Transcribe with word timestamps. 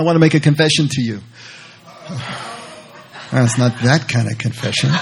I 0.00 0.02
want 0.02 0.16
to 0.16 0.20
make 0.20 0.32
a 0.32 0.40
confession 0.40 0.88
to 0.88 1.02
you. 1.02 1.20
That's 3.30 3.58
not 3.58 3.78
that 3.82 4.08
kind 4.08 4.32
of 4.32 4.38
confession. 4.38 4.88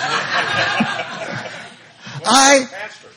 I, 2.26 2.67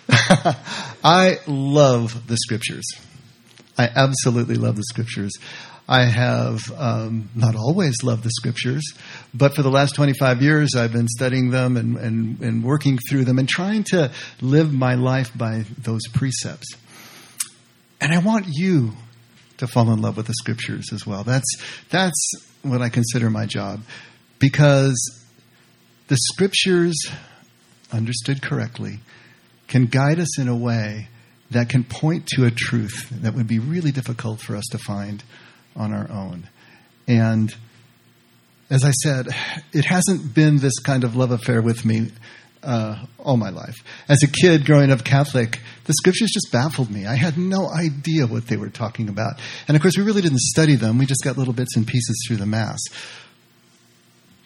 I 1.04 1.40
love 1.48 2.28
the 2.28 2.38
scriptures. 2.38 2.86
I 3.80 3.90
absolutely 3.96 4.58
love 4.58 4.76
the 4.76 4.84
scriptures. 4.84 5.32
I 5.90 6.04
have 6.04 6.72
um, 6.78 7.32
not 7.34 7.56
always 7.56 8.04
loved 8.04 8.22
the 8.26 8.30
scriptures, 8.30 8.94
but 9.34 9.56
for 9.56 9.64
the 9.64 9.72
last 9.72 9.96
25 9.96 10.44
years, 10.44 10.76
I've 10.76 10.94
been 10.94 11.08
studying 11.08 11.50
them 11.50 11.78
and, 11.78 11.98
and, 11.98 12.40
and 12.42 12.64
working 12.64 13.00
through 13.10 13.26
them 13.26 13.40
and 13.40 13.50
trying 13.50 13.86
to 13.86 14.12
live 14.40 14.72
my 14.72 14.94
life 14.94 15.36
by 15.36 15.66
those 15.80 16.08
precepts. 16.14 16.76
And 18.00 18.14
I 18.14 18.20
want 18.20 18.46
you 18.50 18.94
to 19.62 19.68
fall 19.68 19.92
in 19.94 20.02
love 20.02 20.18
with 20.18 20.26
the 20.26 20.34
scriptures 20.34 20.90
as 20.92 21.06
well. 21.06 21.24
That's, 21.24 21.46
that's 21.90 22.32
what 22.64 22.82
I 22.82 22.90
consider 22.90 23.30
my 23.30 23.46
job 23.46 23.82
because 24.40 25.00
the 26.08 26.18
scriptures, 26.18 26.96
understood 27.92 28.42
correctly, 28.42 29.00
can 29.68 29.86
guide 29.86 30.20
us 30.20 30.40
in 30.40 30.48
a 30.48 30.56
way 30.56 31.10
that 31.52 31.70
can 31.70 31.84
point 31.84 32.26
to 32.26 32.46
a 32.46 32.52
truth 32.52 33.08
that 33.22 33.36
would 33.36 33.48
be 33.48 33.60
really 33.60 33.92
difficult 33.92 34.42
for 34.42 34.56
us 34.56 34.66
to 34.72 34.80
find 34.80 35.24
on 35.76 35.94
our 35.94 36.10
own. 36.10 36.50
And 37.08 37.54
as 38.72 38.84
I 38.84 38.92
said, 38.92 39.28
it 39.74 39.86
hasn't 39.86 40.34
been 40.34 40.58
this 40.58 40.80
kind 40.80 41.04
of 41.04 41.16
love 41.16 41.30
affair 41.30 41.62
with 41.62 41.86
me 41.86 42.12
uh, 42.64 43.06
all 43.20 43.38
my 43.38 43.50
life. 43.50 43.84
As 44.08 44.24
a 44.24 44.28
kid 44.28 44.66
growing 44.66 44.92
up 44.92 45.04
Catholic, 45.04 45.60
the 45.86 45.94
scriptures 45.94 46.32
just 46.32 46.52
baffled 46.52 46.92
me. 46.92 47.06
I 47.06 47.16
had 47.16 47.38
no 47.38 47.70
idea 47.70 48.28
what 48.28 48.48
they 48.48 48.58
were 48.58 48.70
talking 48.70 49.10
about. 49.10 49.40
And 49.68 49.76
of 49.76 49.82
course, 49.82 49.98
we 49.98 50.04
really 50.04 50.22
didn't 50.22 50.40
study 50.40 50.76
them. 50.76 50.98
We 50.98 51.06
just 51.06 51.24
got 51.24 51.38
little 51.38 51.54
bits 51.54 51.76
and 51.76 51.88
pieces 51.88 52.24
through 52.28 52.38
the 52.38 52.46
Mass. 52.46 52.80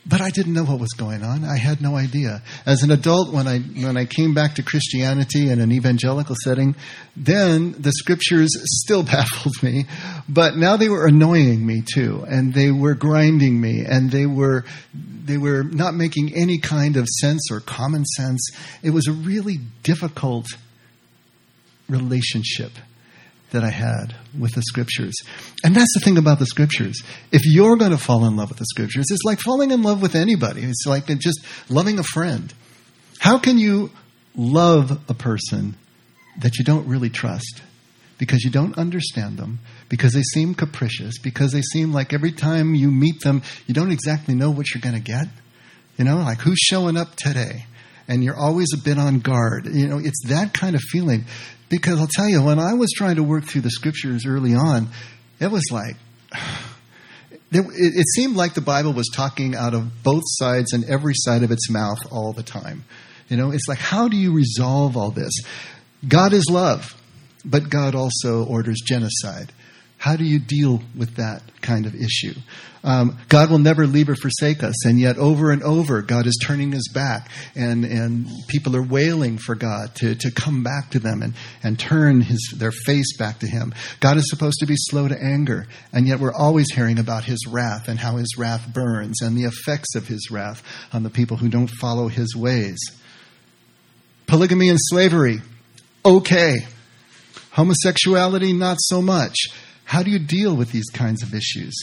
But 0.07 0.21
I 0.21 0.29
didn't 0.29 0.53
know 0.53 0.63
what 0.63 0.79
was 0.79 0.93
going 0.93 1.23
on. 1.23 1.43
I 1.43 1.57
had 1.57 1.81
no 1.81 1.95
idea. 1.95 2.43
As 2.65 2.83
an 2.83 2.91
adult, 2.91 3.33
when 3.33 3.47
I, 3.47 3.59
when 3.59 3.97
I 3.97 4.05
came 4.05 4.35
back 4.35 4.55
to 4.55 4.63
Christianity 4.63 5.49
in 5.49 5.59
an 5.59 5.71
evangelical 5.71 6.35
setting, 6.43 6.75
then 7.17 7.75
the 7.79 7.91
scriptures 7.91 8.51
still 8.83 9.01
baffled 9.15 9.63
me. 9.63 9.85
But 10.29 10.57
now 10.57 10.77
they 10.77 10.89
were 10.89 11.07
annoying 11.07 11.65
me 11.65 11.81
too. 11.81 12.23
And 12.27 12.53
they 12.53 12.69
were 12.69 12.93
grinding 12.93 13.59
me. 13.59 13.83
And 13.83 14.11
they 14.11 14.27
were, 14.27 14.65
they 14.93 15.37
were 15.37 15.63
not 15.63 15.95
making 15.95 16.35
any 16.35 16.59
kind 16.59 16.97
of 16.97 17.07
sense 17.07 17.49
or 17.51 17.59
common 17.59 18.05
sense. 18.05 18.51
It 18.83 18.91
was 18.91 19.07
a 19.07 19.13
really 19.13 19.57
difficult 19.81 20.45
relationship 21.89 22.71
that 23.51 23.63
I 23.63 23.69
had 23.69 24.15
with 24.37 24.53
the 24.53 24.61
scriptures. 24.63 25.13
And 25.63 25.75
that's 25.75 25.93
the 25.93 26.01
thing 26.03 26.17
about 26.17 26.39
the 26.39 26.45
scriptures. 26.45 27.01
If 27.31 27.41
you're 27.45 27.77
going 27.77 27.91
to 27.91 27.97
fall 27.97 28.25
in 28.25 28.35
love 28.35 28.49
with 28.49 28.59
the 28.59 28.65
scriptures, 28.65 29.05
it's 29.09 29.23
like 29.23 29.39
falling 29.39 29.71
in 29.71 29.81
love 29.81 30.01
with 30.01 30.15
anybody. 30.15 30.61
It's 30.63 30.85
like 30.85 31.07
just 31.19 31.39
loving 31.69 31.99
a 31.99 32.03
friend. 32.03 32.53
How 33.19 33.39
can 33.39 33.57
you 33.57 33.91
love 34.35 34.99
a 35.09 35.13
person 35.13 35.75
that 36.39 36.57
you 36.57 36.65
don't 36.65 36.87
really 36.87 37.09
trust? 37.09 37.61
Because 38.17 38.43
you 38.43 38.51
don't 38.51 38.77
understand 38.77 39.37
them, 39.37 39.59
because 39.89 40.13
they 40.13 40.21
seem 40.21 40.53
capricious, 40.53 41.17
because 41.17 41.51
they 41.51 41.61
seem 41.61 41.91
like 41.91 42.13
every 42.13 42.31
time 42.31 42.73
you 42.73 42.89
meet 42.89 43.21
them, 43.21 43.41
you 43.67 43.73
don't 43.73 43.91
exactly 43.91 44.35
know 44.35 44.49
what 44.51 44.73
you're 44.73 44.81
going 44.81 44.95
to 44.95 45.01
get. 45.01 45.27
You 45.97 46.05
know, 46.05 46.17
like 46.17 46.39
who's 46.39 46.59
showing 46.59 46.97
up 46.97 47.15
today? 47.15 47.65
And 48.07 48.23
you're 48.23 48.37
always 48.37 48.67
a 48.73 48.77
bit 48.77 48.97
on 48.97 49.19
guard. 49.19 49.67
You 49.71 49.87
know, 49.87 49.97
it's 49.97 50.27
that 50.27 50.53
kind 50.53 50.75
of 50.75 50.81
feeling 50.81 51.25
because 51.69 51.99
I'll 51.99 52.07
tell 52.07 52.29
you, 52.29 52.43
when 52.43 52.59
I 52.59 52.73
was 52.73 52.91
trying 52.95 53.15
to 53.15 53.23
work 53.23 53.45
through 53.45 53.61
the 53.61 53.71
scriptures 53.71 54.25
early 54.25 54.53
on, 54.53 54.89
it 55.39 55.51
was 55.51 55.63
like, 55.71 55.95
it, 57.51 58.05
seemed 58.15 58.35
like 58.35 58.53
the 58.53 58.61
Bible 58.61 58.93
was 58.93 59.09
talking 59.13 59.55
out 59.55 59.73
of 59.73 60.03
both 60.03 60.23
sides 60.25 60.73
and 60.73 60.83
every 60.85 61.13
side 61.15 61.43
of 61.43 61.51
its 61.51 61.69
mouth 61.69 61.99
all 62.11 62.33
the 62.33 62.43
time. 62.43 62.83
You 63.29 63.37
know, 63.37 63.51
it's 63.51 63.67
like, 63.67 63.79
how 63.79 64.07
do 64.07 64.17
you 64.17 64.33
resolve 64.33 64.95
all 64.95 65.11
this? 65.11 65.33
God 66.07 66.33
is 66.33 66.45
love, 66.49 66.95
but 67.43 67.69
God 67.69 67.95
also 67.95 68.45
orders 68.45 68.81
genocide. 68.85 69.51
How 69.97 70.15
do 70.15 70.23
you 70.23 70.39
deal 70.39 70.81
with 70.95 71.15
that 71.15 71.41
kind 71.61 71.85
of 71.85 71.95
issue? 71.95 72.33
Um, 72.83 73.17
God 73.29 73.49
will 73.49 73.57
never 73.57 73.87
leave 73.87 74.09
or 74.09 74.15
forsake 74.15 74.61
us, 74.61 74.85
and 74.85 74.99
yet 74.99 75.17
over 75.17 75.49
and 75.49 75.63
over, 75.63 76.03
God 76.03 76.27
is 76.27 76.39
turning 76.45 76.71
his 76.71 76.87
back, 76.93 77.31
and, 77.55 77.83
and 77.83 78.27
people 78.47 78.75
are 78.75 78.83
wailing 78.83 79.39
for 79.39 79.55
God 79.55 79.95
to, 79.95 80.13
to 80.13 80.29
come 80.29 80.61
back 80.61 80.91
to 80.91 80.99
them 80.99 81.23
and, 81.23 81.33
and 81.63 81.79
turn 81.79 82.21
his, 82.21 82.53
their 82.55 82.71
face 82.71 83.17
back 83.17 83.39
to 83.39 83.47
him. 83.47 83.73
God 84.01 84.17
is 84.17 84.29
supposed 84.29 84.59
to 84.59 84.67
be 84.67 84.75
slow 84.77 85.07
to 85.07 85.19
anger, 85.19 85.65
and 85.91 86.07
yet 86.07 86.19
we're 86.19 86.35
always 86.35 86.67
hearing 86.75 86.99
about 86.99 87.23
his 87.23 87.47
wrath 87.47 87.87
and 87.87 87.97
how 87.97 88.17
his 88.17 88.35
wrath 88.37 88.71
burns 88.71 89.23
and 89.23 89.35
the 89.35 89.45
effects 89.45 89.95
of 89.95 90.07
his 90.07 90.29
wrath 90.29 90.61
on 90.93 91.01
the 91.01 91.09
people 91.09 91.37
who 91.37 91.49
don't 91.49 91.71
follow 91.81 92.07
his 92.07 92.35
ways. 92.35 92.77
Polygamy 94.27 94.69
and 94.69 94.79
slavery, 94.79 95.41
okay. 96.05 96.57
Homosexuality, 97.49 98.53
not 98.53 98.77
so 98.79 99.01
much. 99.01 99.35
How 99.85 100.03
do 100.03 100.11
you 100.11 100.19
deal 100.19 100.55
with 100.55 100.71
these 100.71 100.89
kinds 100.93 101.23
of 101.23 101.33
issues? 101.33 101.73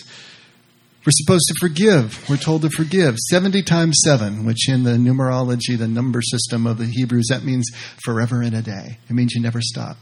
We're 1.04 1.12
supposed 1.12 1.46
to 1.48 1.54
forgive. 1.60 2.28
We're 2.28 2.36
told 2.36 2.62
to 2.62 2.70
forgive 2.70 3.16
70 3.18 3.62
times 3.62 4.00
7, 4.04 4.44
which 4.44 4.68
in 4.68 4.84
the 4.84 4.92
numerology, 4.92 5.76
the 5.76 5.88
number 5.88 6.22
system 6.22 6.64
of 6.66 6.78
the 6.78 6.86
Hebrews, 6.86 7.26
that 7.30 7.42
means 7.42 7.68
forever 8.04 8.40
in 8.40 8.54
a 8.54 8.62
day. 8.62 8.98
It 9.08 9.12
means 9.12 9.32
you 9.34 9.42
never 9.42 9.60
stop. 9.60 9.96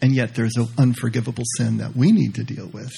And 0.00 0.14
yet 0.14 0.34
there's 0.34 0.56
an 0.56 0.68
unforgivable 0.78 1.44
sin 1.58 1.78
that 1.78 1.94
we 1.94 2.12
need 2.12 2.36
to 2.36 2.44
deal 2.44 2.68
with. 2.68 2.92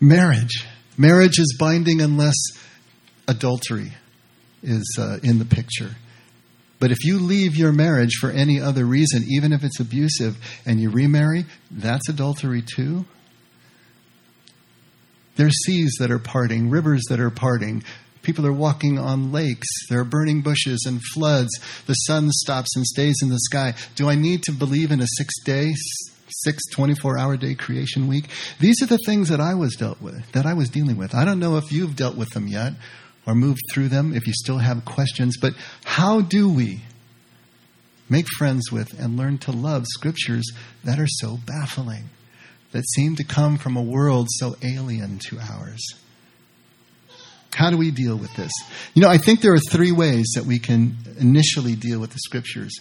Marriage. 0.00 0.66
Marriage 0.98 1.38
is 1.38 1.56
binding 1.58 2.02
unless 2.02 2.36
adultery 3.26 3.92
is 4.62 4.98
uh, 5.00 5.18
in 5.22 5.38
the 5.38 5.44
picture. 5.46 5.96
But 6.80 6.90
if 6.90 7.04
you 7.04 7.18
leave 7.18 7.56
your 7.56 7.72
marriage 7.72 8.14
for 8.18 8.30
any 8.30 8.58
other 8.58 8.86
reason, 8.86 9.22
even 9.28 9.52
if 9.52 9.62
it's 9.62 9.78
abusive, 9.78 10.38
and 10.64 10.80
you 10.80 10.90
remarry, 10.90 11.44
that's 11.70 12.08
adultery 12.08 12.62
too. 12.62 13.04
There's 15.36 15.54
seas 15.64 15.94
that 16.00 16.10
are 16.10 16.18
parting, 16.18 16.70
rivers 16.70 17.02
that 17.10 17.20
are 17.20 17.30
parting. 17.30 17.84
People 18.22 18.46
are 18.46 18.52
walking 18.52 18.98
on 18.98 19.30
lakes. 19.30 19.68
There 19.88 20.00
are 20.00 20.04
burning 20.04 20.40
bushes 20.40 20.84
and 20.86 21.00
floods. 21.14 21.50
The 21.86 21.94
sun 21.94 22.30
stops 22.30 22.74
and 22.74 22.84
stays 22.84 23.16
in 23.22 23.28
the 23.28 23.38
sky. 23.38 23.74
Do 23.94 24.08
I 24.08 24.14
need 24.14 24.42
to 24.44 24.52
believe 24.52 24.90
in 24.90 25.00
a 25.00 25.06
six 25.16 25.34
day, 25.44 25.72
six 26.28 26.62
24 26.72 27.18
hour 27.18 27.36
day 27.36 27.54
creation 27.54 28.08
week? 28.08 28.28
These 28.58 28.82
are 28.82 28.86
the 28.86 28.98
things 29.04 29.28
that 29.28 29.40
I 29.40 29.54
was 29.54 29.76
dealt 29.76 30.00
with, 30.00 30.30
that 30.32 30.46
I 30.46 30.54
was 30.54 30.70
dealing 30.70 30.96
with. 30.96 31.14
I 31.14 31.24
don't 31.24 31.38
know 31.38 31.56
if 31.56 31.70
you've 31.72 31.96
dealt 31.96 32.16
with 32.16 32.30
them 32.30 32.48
yet 32.48 32.72
or 33.30 33.34
moved 33.34 33.60
through 33.72 33.88
them 33.88 34.12
if 34.12 34.26
you 34.26 34.32
still 34.34 34.58
have 34.58 34.84
questions. 34.84 35.36
But 35.40 35.54
how 35.84 36.20
do 36.20 36.52
we 36.52 36.80
make 38.08 38.26
friends 38.36 38.72
with 38.72 38.98
and 38.98 39.16
learn 39.16 39.38
to 39.38 39.52
love 39.52 39.84
scriptures 39.86 40.50
that 40.82 40.98
are 40.98 41.06
so 41.06 41.38
baffling, 41.46 42.10
that 42.72 42.84
seem 42.90 43.14
to 43.16 43.24
come 43.24 43.56
from 43.56 43.76
a 43.76 43.82
world 43.82 44.26
so 44.30 44.56
alien 44.62 45.20
to 45.28 45.38
ours? 45.38 45.80
How 47.54 47.70
do 47.70 47.76
we 47.76 47.92
deal 47.92 48.16
with 48.16 48.34
this? 48.34 48.52
You 48.94 49.02
know, 49.02 49.08
I 49.08 49.18
think 49.18 49.40
there 49.40 49.54
are 49.54 49.58
three 49.58 49.92
ways 49.92 50.32
that 50.34 50.44
we 50.44 50.58
can 50.58 50.96
initially 51.18 51.76
deal 51.76 52.00
with 52.00 52.10
the 52.10 52.18
scriptures. 52.18 52.80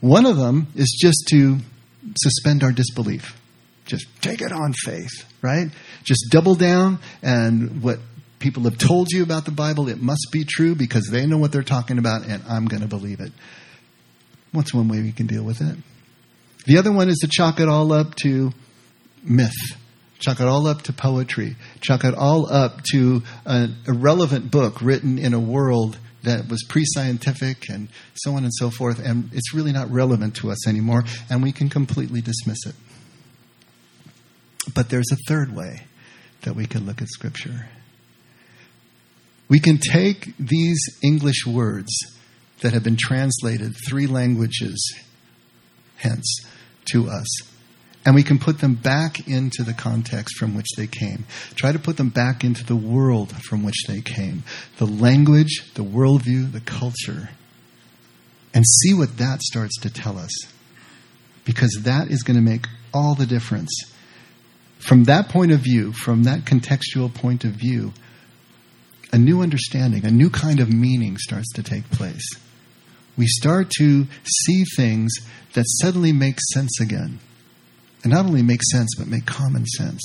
One 0.00 0.24
of 0.24 0.36
them 0.36 0.68
is 0.76 0.96
just 0.98 1.26
to 1.30 1.58
suspend 2.18 2.62
our 2.62 2.72
disbelief. 2.72 3.38
Just 3.84 4.06
take 4.22 4.40
it 4.40 4.52
on 4.52 4.72
faith, 4.72 5.10
right? 5.42 5.68
Just 6.04 6.26
double 6.30 6.54
down 6.54 7.00
and 7.22 7.82
what 7.82 7.98
people 8.38 8.64
have 8.64 8.78
told 8.78 9.08
you 9.10 9.22
about 9.22 9.44
the 9.44 9.50
Bible, 9.50 9.88
it 9.88 10.00
must 10.00 10.28
be 10.32 10.44
true 10.44 10.74
because 10.74 11.08
they 11.10 11.26
know 11.26 11.38
what 11.38 11.52
they're 11.52 11.62
talking 11.62 11.98
about 11.98 12.24
and 12.26 12.42
I'm 12.48 12.66
going 12.66 12.82
to 12.82 12.88
believe 12.88 13.20
it. 13.20 13.32
What's 14.52 14.72
one 14.72 14.88
way 14.88 15.02
we 15.02 15.12
can 15.12 15.26
deal 15.26 15.44
with 15.44 15.60
it? 15.60 15.76
The 16.66 16.78
other 16.78 16.92
one 16.92 17.08
is 17.08 17.18
to 17.18 17.28
chalk 17.30 17.60
it 17.60 17.68
all 17.68 17.92
up 17.92 18.14
to 18.16 18.52
myth. 19.22 19.52
Chalk 20.18 20.40
it 20.40 20.46
all 20.46 20.66
up 20.66 20.82
to 20.82 20.92
poetry. 20.92 21.56
Chalk 21.80 22.04
it 22.04 22.14
all 22.14 22.50
up 22.52 22.82
to 22.92 23.22
an 23.44 23.76
irrelevant 23.86 24.50
book 24.50 24.82
written 24.82 25.18
in 25.18 25.32
a 25.32 25.40
world 25.40 25.98
that 26.24 26.48
was 26.48 26.64
pre 26.68 26.84
scientific 26.84 27.68
and 27.68 27.88
so 28.14 28.32
on 28.32 28.42
and 28.42 28.52
so 28.52 28.70
forth, 28.70 28.98
and 28.98 29.30
it's 29.32 29.54
really 29.54 29.72
not 29.72 29.90
relevant 29.90 30.34
to 30.36 30.50
us 30.50 30.66
anymore, 30.66 31.04
and 31.30 31.42
we 31.42 31.52
can 31.52 31.68
completely 31.68 32.20
dismiss 32.20 32.66
it. 32.66 32.74
But 34.74 34.90
there's 34.90 35.10
a 35.12 35.16
third 35.28 35.54
way 35.54 35.86
that 36.42 36.54
we 36.54 36.66
can 36.66 36.84
look 36.84 37.00
at 37.00 37.08
Scripture. 37.08 37.68
We 39.48 39.60
can 39.60 39.78
take 39.78 40.36
these 40.38 40.78
English 41.02 41.46
words 41.46 41.90
that 42.60 42.72
have 42.72 42.84
been 42.84 42.98
translated 42.98 43.74
three 43.88 44.06
languages 44.06 44.94
hence 45.96 46.40
to 46.92 47.08
us 47.08 47.48
and 48.08 48.14
we 48.14 48.22
can 48.22 48.38
put 48.38 48.60
them 48.60 48.74
back 48.74 49.28
into 49.28 49.62
the 49.62 49.74
context 49.74 50.36
from 50.38 50.54
which 50.54 50.68
they 50.78 50.86
came. 50.86 51.26
Try 51.56 51.72
to 51.72 51.78
put 51.78 51.98
them 51.98 52.08
back 52.08 52.42
into 52.42 52.64
the 52.64 52.74
world 52.74 53.32
from 53.42 53.62
which 53.62 53.84
they 53.86 54.00
came. 54.00 54.44
The 54.78 54.86
language, 54.86 55.74
the 55.74 55.84
worldview, 55.84 56.52
the 56.52 56.62
culture. 56.62 57.28
And 58.54 58.64
see 58.66 58.94
what 58.94 59.18
that 59.18 59.42
starts 59.42 59.78
to 59.82 59.90
tell 59.90 60.16
us. 60.16 60.30
Because 61.44 61.80
that 61.82 62.10
is 62.10 62.22
going 62.22 62.38
to 62.38 62.42
make 62.42 62.66
all 62.94 63.14
the 63.14 63.26
difference 63.26 63.70
from 64.78 65.04
that 65.04 65.28
point 65.28 65.52
of 65.52 65.60
view, 65.60 65.92
from 65.92 66.22
that 66.22 66.46
contextual 66.46 67.12
point 67.12 67.44
of 67.44 67.50
view, 67.50 67.92
a 69.12 69.18
new 69.18 69.42
understanding, 69.42 70.04
a 70.04 70.10
new 70.10 70.30
kind 70.30 70.60
of 70.60 70.72
meaning 70.72 71.16
starts 71.18 71.52
to 71.54 71.62
take 71.62 71.90
place. 71.90 72.36
We 73.16 73.26
start 73.26 73.70
to 73.78 74.06
see 74.24 74.64
things 74.76 75.12
that 75.54 75.64
suddenly 75.80 76.12
make 76.12 76.38
sense 76.52 76.80
again. 76.80 77.20
And 78.04 78.12
not 78.12 78.26
only 78.26 78.42
make 78.42 78.62
sense, 78.70 78.94
but 78.96 79.08
make 79.08 79.26
common 79.26 79.66
sense. 79.66 80.02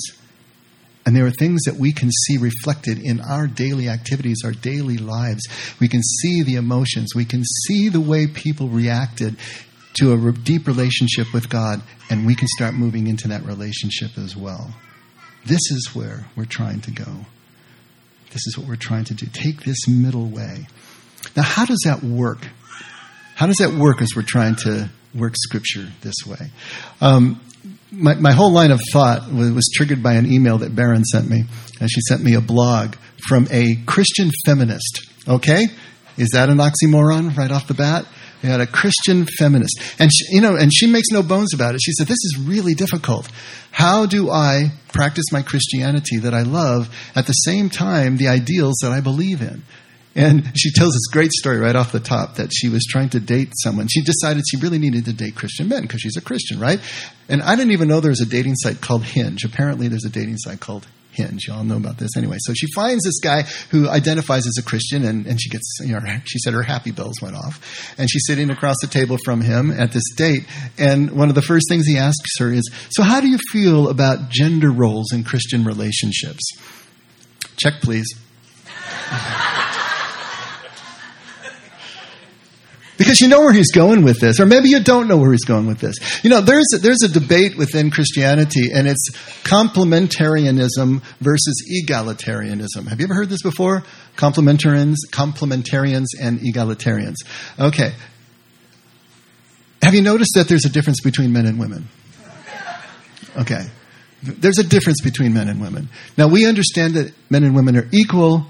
And 1.06 1.14
there 1.14 1.26
are 1.26 1.30
things 1.30 1.62
that 1.64 1.76
we 1.76 1.92
can 1.92 2.10
see 2.10 2.38
reflected 2.38 2.98
in 2.98 3.20
our 3.20 3.46
daily 3.46 3.88
activities, 3.88 4.38
our 4.44 4.52
daily 4.52 4.96
lives. 4.96 5.42
We 5.78 5.86
can 5.86 6.02
see 6.02 6.42
the 6.42 6.56
emotions. 6.56 7.14
We 7.14 7.26
can 7.26 7.44
see 7.44 7.88
the 7.88 8.00
way 8.00 8.26
people 8.26 8.68
reacted 8.68 9.36
to 10.00 10.12
a 10.12 10.32
deep 10.32 10.66
relationship 10.66 11.32
with 11.32 11.48
God, 11.48 11.82
and 12.10 12.26
we 12.26 12.34
can 12.34 12.48
start 12.48 12.74
moving 12.74 13.06
into 13.06 13.28
that 13.28 13.44
relationship 13.44 14.18
as 14.18 14.34
well. 14.34 14.74
This 15.44 15.60
is 15.70 15.90
where 15.94 16.26
we're 16.34 16.46
trying 16.46 16.80
to 16.80 16.90
go. 16.90 17.26
This 18.30 18.46
is 18.46 18.58
what 18.58 18.66
we're 18.66 18.76
trying 18.76 19.04
to 19.04 19.14
do. 19.14 19.26
Take 19.32 19.64
this 19.64 19.86
middle 19.88 20.26
way. 20.26 20.66
Now, 21.36 21.42
how 21.42 21.64
does 21.64 21.80
that 21.84 22.02
work? 22.02 22.46
How 23.34 23.46
does 23.46 23.56
that 23.56 23.72
work 23.72 24.02
as 24.02 24.10
we're 24.14 24.22
trying 24.22 24.56
to 24.56 24.90
work 25.14 25.34
Scripture 25.36 25.88
this 26.02 26.14
way? 26.26 26.50
Um, 27.00 27.40
my, 27.90 28.14
my 28.14 28.32
whole 28.32 28.52
line 28.52 28.70
of 28.70 28.80
thought 28.92 29.32
was, 29.32 29.50
was 29.52 29.70
triggered 29.74 30.02
by 30.02 30.14
an 30.14 30.30
email 30.30 30.58
that 30.58 30.74
Baron 30.74 31.04
sent 31.04 31.28
me. 31.28 31.44
And 31.80 31.90
she 31.90 32.00
sent 32.08 32.22
me 32.22 32.34
a 32.34 32.40
blog 32.40 32.96
from 33.28 33.48
a 33.50 33.76
Christian 33.86 34.30
feminist. 34.44 35.08
Okay? 35.26 35.66
Is 36.16 36.30
that 36.30 36.48
an 36.48 36.58
oxymoron 36.58 37.36
right 37.36 37.50
off 37.50 37.66
the 37.66 37.74
bat? 37.74 38.06
We 38.44 38.50
had 38.50 38.60
a 38.60 38.66
Christian 38.66 39.24
feminist. 39.24 39.80
And 39.98 40.10
she, 40.12 40.34
you 40.34 40.42
know, 40.42 40.54
and 40.54 40.70
she 40.70 40.86
makes 40.86 41.08
no 41.10 41.22
bones 41.22 41.54
about 41.54 41.74
it. 41.74 41.80
She 41.82 41.92
said, 41.92 42.06
This 42.06 42.22
is 42.22 42.38
really 42.44 42.74
difficult. 42.74 43.26
How 43.70 44.04
do 44.04 44.30
I 44.30 44.72
practice 44.92 45.24
my 45.32 45.40
Christianity 45.40 46.18
that 46.18 46.34
I 46.34 46.42
love 46.42 46.94
at 47.16 47.26
the 47.26 47.32
same 47.32 47.70
time 47.70 48.18
the 48.18 48.28
ideals 48.28 48.76
that 48.82 48.92
I 48.92 49.00
believe 49.00 49.40
in? 49.40 49.62
And 50.14 50.52
she 50.56 50.70
tells 50.72 50.92
this 50.92 51.06
great 51.10 51.32
story 51.32 51.58
right 51.58 51.74
off 51.74 51.90
the 51.90 52.00
top 52.00 52.34
that 52.34 52.50
she 52.54 52.68
was 52.68 52.84
trying 52.86 53.08
to 53.10 53.20
date 53.20 53.52
someone. 53.62 53.88
She 53.88 54.02
decided 54.02 54.44
she 54.46 54.58
really 54.58 54.78
needed 54.78 55.06
to 55.06 55.14
date 55.14 55.36
Christian 55.36 55.68
men 55.68 55.82
because 55.82 56.02
she's 56.02 56.18
a 56.18 56.20
Christian, 56.20 56.60
right? 56.60 56.80
And 57.30 57.40
I 57.40 57.56
didn't 57.56 57.72
even 57.72 57.88
know 57.88 58.00
there 58.00 58.10
was 58.10 58.20
a 58.20 58.26
dating 58.26 58.56
site 58.56 58.82
called 58.82 59.04
Hinge. 59.04 59.44
Apparently, 59.44 59.88
there's 59.88 60.04
a 60.04 60.10
dating 60.10 60.36
site 60.36 60.60
called 60.60 60.86
Hinge. 61.14 61.46
You 61.46 61.54
all 61.54 61.64
know 61.64 61.76
about 61.76 61.98
this 61.98 62.16
anyway. 62.16 62.36
So 62.40 62.52
she 62.54 62.66
finds 62.74 63.04
this 63.04 63.18
guy 63.20 63.42
who 63.70 63.88
identifies 63.88 64.46
as 64.46 64.56
a 64.58 64.62
Christian, 64.62 65.04
and, 65.04 65.26
and 65.26 65.40
she 65.40 65.48
gets, 65.48 65.78
you 65.80 65.92
know, 65.92 66.00
she 66.24 66.38
said 66.38 66.54
her 66.54 66.62
happy 66.62 66.90
bells 66.90 67.20
went 67.22 67.36
off. 67.36 67.94
And 67.98 68.10
she's 68.10 68.24
sitting 68.26 68.50
across 68.50 68.76
the 68.80 68.86
table 68.86 69.16
from 69.24 69.40
him 69.40 69.70
at 69.70 69.92
this 69.92 70.04
date. 70.16 70.44
And 70.78 71.12
one 71.12 71.28
of 71.28 71.34
the 71.34 71.42
first 71.42 71.66
things 71.68 71.86
he 71.86 71.96
asks 71.96 72.38
her 72.38 72.52
is, 72.52 72.70
So, 72.90 73.02
how 73.02 73.20
do 73.20 73.28
you 73.28 73.38
feel 73.50 73.88
about 73.88 74.30
gender 74.30 74.70
roles 74.70 75.12
in 75.12 75.24
Christian 75.24 75.64
relationships? 75.64 76.42
Check, 77.56 77.74
please. 77.80 78.06
Because 82.96 83.20
you 83.20 83.26
know 83.26 83.40
where 83.40 83.52
he's 83.52 83.72
going 83.72 84.04
with 84.04 84.20
this, 84.20 84.38
or 84.38 84.46
maybe 84.46 84.68
you 84.68 84.80
don't 84.80 85.08
know 85.08 85.16
where 85.16 85.32
he's 85.32 85.44
going 85.44 85.66
with 85.66 85.80
this. 85.80 85.96
You 86.22 86.30
know, 86.30 86.40
there's 86.40 86.66
a, 86.74 86.78
there's 86.78 87.02
a 87.02 87.08
debate 87.08 87.56
within 87.56 87.90
Christianity, 87.90 88.70
and 88.72 88.86
it's 88.86 89.10
complementarianism 89.42 91.02
versus 91.20 91.84
egalitarianism. 91.88 92.86
Have 92.88 93.00
you 93.00 93.06
ever 93.06 93.14
heard 93.14 93.28
this 93.28 93.42
before? 93.42 93.82
Complementarians, 94.16 94.96
complementarians, 95.10 96.06
and 96.20 96.38
egalitarians. 96.40 97.16
Okay. 97.58 97.92
Have 99.82 99.94
you 99.94 100.02
noticed 100.02 100.32
that 100.36 100.48
there's 100.48 100.64
a 100.64 100.70
difference 100.70 101.00
between 101.00 101.32
men 101.32 101.46
and 101.46 101.58
women? 101.58 101.88
Okay. 103.36 103.66
There's 104.22 104.58
a 104.58 104.64
difference 104.64 105.00
between 105.02 105.34
men 105.34 105.48
and 105.48 105.60
women. 105.60 105.88
Now, 106.16 106.28
we 106.28 106.46
understand 106.46 106.94
that 106.94 107.12
men 107.28 107.44
and 107.44 107.54
women 107.54 107.76
are 107.76 107.88
equal, 107.92 108.46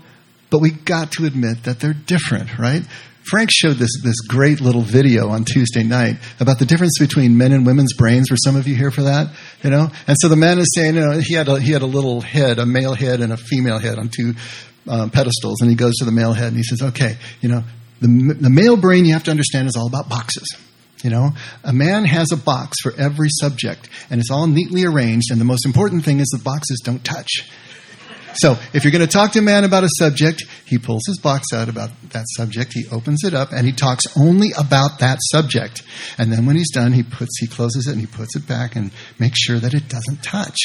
but 0.51 0.61
we 0.61 0.71
got 0.71 1.13
to 1.13 1.25
admit 1.25 1.65
that 1.65 1.81
they're 1.81 1.95
different, 1.95 2.59
right? 2.59 2.83
Frank 3.31 3.51
showed 3.51 3.77
this, 3.77 4.03
this 4.03 4.21
great 4.21 4.61
little 4.61 4.83
video 4.83 5.29
on 5.29 5.45
Tuesday 5.45 5.83
night 5.83 6.17
about 6.41 6.59
the 6.59 6.67
difference 6.67 6.99
between 6.99 7.39
men 7.39 7.53
and 7.53 7.65
women's 7.65 7.95
brains. 7.95 8.31
Were 8.31 8.37
some 8.37 8.57
of 8.57 8.69
you 8.69 8.75
here 8.75 8.91
for 8.91 9.03
that? 9.03 9.35
You 9.63 9.71
know? 9.71 9.91
And 10.07 10.17
so 10.21 10.29
the 10.29 10.37
man 10.37 10.59
is 10.59 10.73
saying, 10.75 10.97
you 10.97 11.01
know, 11.01 11.19
he 11.19 11.35
had 11.35 11.49
a, 11.49 11.59
he 11.59 11.73
had 11.73 11.83
a 11.83 11.87
little 11.87 12.21
head, 12.21 12.59
a 12.59 12.67
male 12.67 12.95
head 12.95 13.21
and 13.21 13.33
a 13.33 13.37
female 13.37 13.79
head 13.79 13.99
on 13.99 14.11
two 14.15 14.35
um, 14.89 15.11
pedestals. 15.11 15.61
And 15.61 15.71
he 15.71 15.77
goes 15.77 15.95
to 15.97 16.05
the 16.05 16.13
male 16.13 16.35
head 16.35 16.49
and 16.49 16.57
he 16.57 16.63
says, 16.63 16.83
okay, 16.83 17.17
you 17.41 17.49
know, 17.49 17.65
the, 18.01 18.37
the 18.39 18.51
male 18.51 18.77
brain 18.77 19.07
you 19.07 19.15
have 19.15 19.25
to 19.25 19.31
understand 19.31 19.69
is 19.69 19.77
all 19.77 19.87
about 19.87 20.09
boxes. 20.09 20.47
You 21.03 21.11
know, 21.11 21.33
a 21.63 21.73
man 21.73 22.07
has 22.07 22.33
a 22.33 22.37
box 22.37 22.79
for 22.83 22.95
every 22.97 23.29
subject, 23.29 23.91
and 24.09 24.21
it's 24.21 24.31
all 24.31 24.47
neatly 24.47 24.85
arranged. 24.85 25.31
And 25.31 25.39
the 25.39 25.45
most 25.45 25.67
important 25.67 26.03
thing 26.03 26.19
is 26.19 26.29
the 26.29 26.43
boxes 26.43 26.81
don't 26.83 27.05
touch. 27.05 27.47
So 28.35 28.57
if 28.73 28.85
you're 28.85 28.91
going 28.91 29.07
to 29.07 29.13
talk 29.13 29.33
to 29.33 29.39
a 29.39 29.43
man 29.43 29.65
about 29.65 29.85
a 29.85 29.89
subject, 29.99 30.45
he 30.65 30.79
pulls 30.79 31.03
his 31.07 31.19
box 31.19 31.53
out 31.53 31.69
about 31.69 31.91
that 32.11 32.25
subject, 32.37 32.73
he 32.75 32.85
opens 32.91 33.25
it 33.25 33.35
up, 33.35 33.53
and 33.53 33.67
he 33.67 33.73
talks 33.73 34.05
only 34.17 34.51
about 34.59 34.99
that 35.01 35.19
subject. 35.31 35.83
And 36.19 36.33
then 36.33 36.47
when 36.47 36.57
he's 36.57 36.73
done, 36.73 36.93
he 36.93 37.03
puts 37.03 37.39
he 37.39 37.47
closes 37.47 37.87
it 37.87 37.93
and 37.93 38.01
he 38.01 38.07
puts 38.07 38.37
it 38.37 38.47
back 38.47 38.77
and 38.77 38.91
makes 39.19 39.39
sure 39.41 39.59
that 39.59 39.75
it 39.75 39.89
doesn't 39.89 40.23
touch. 40.23 40.59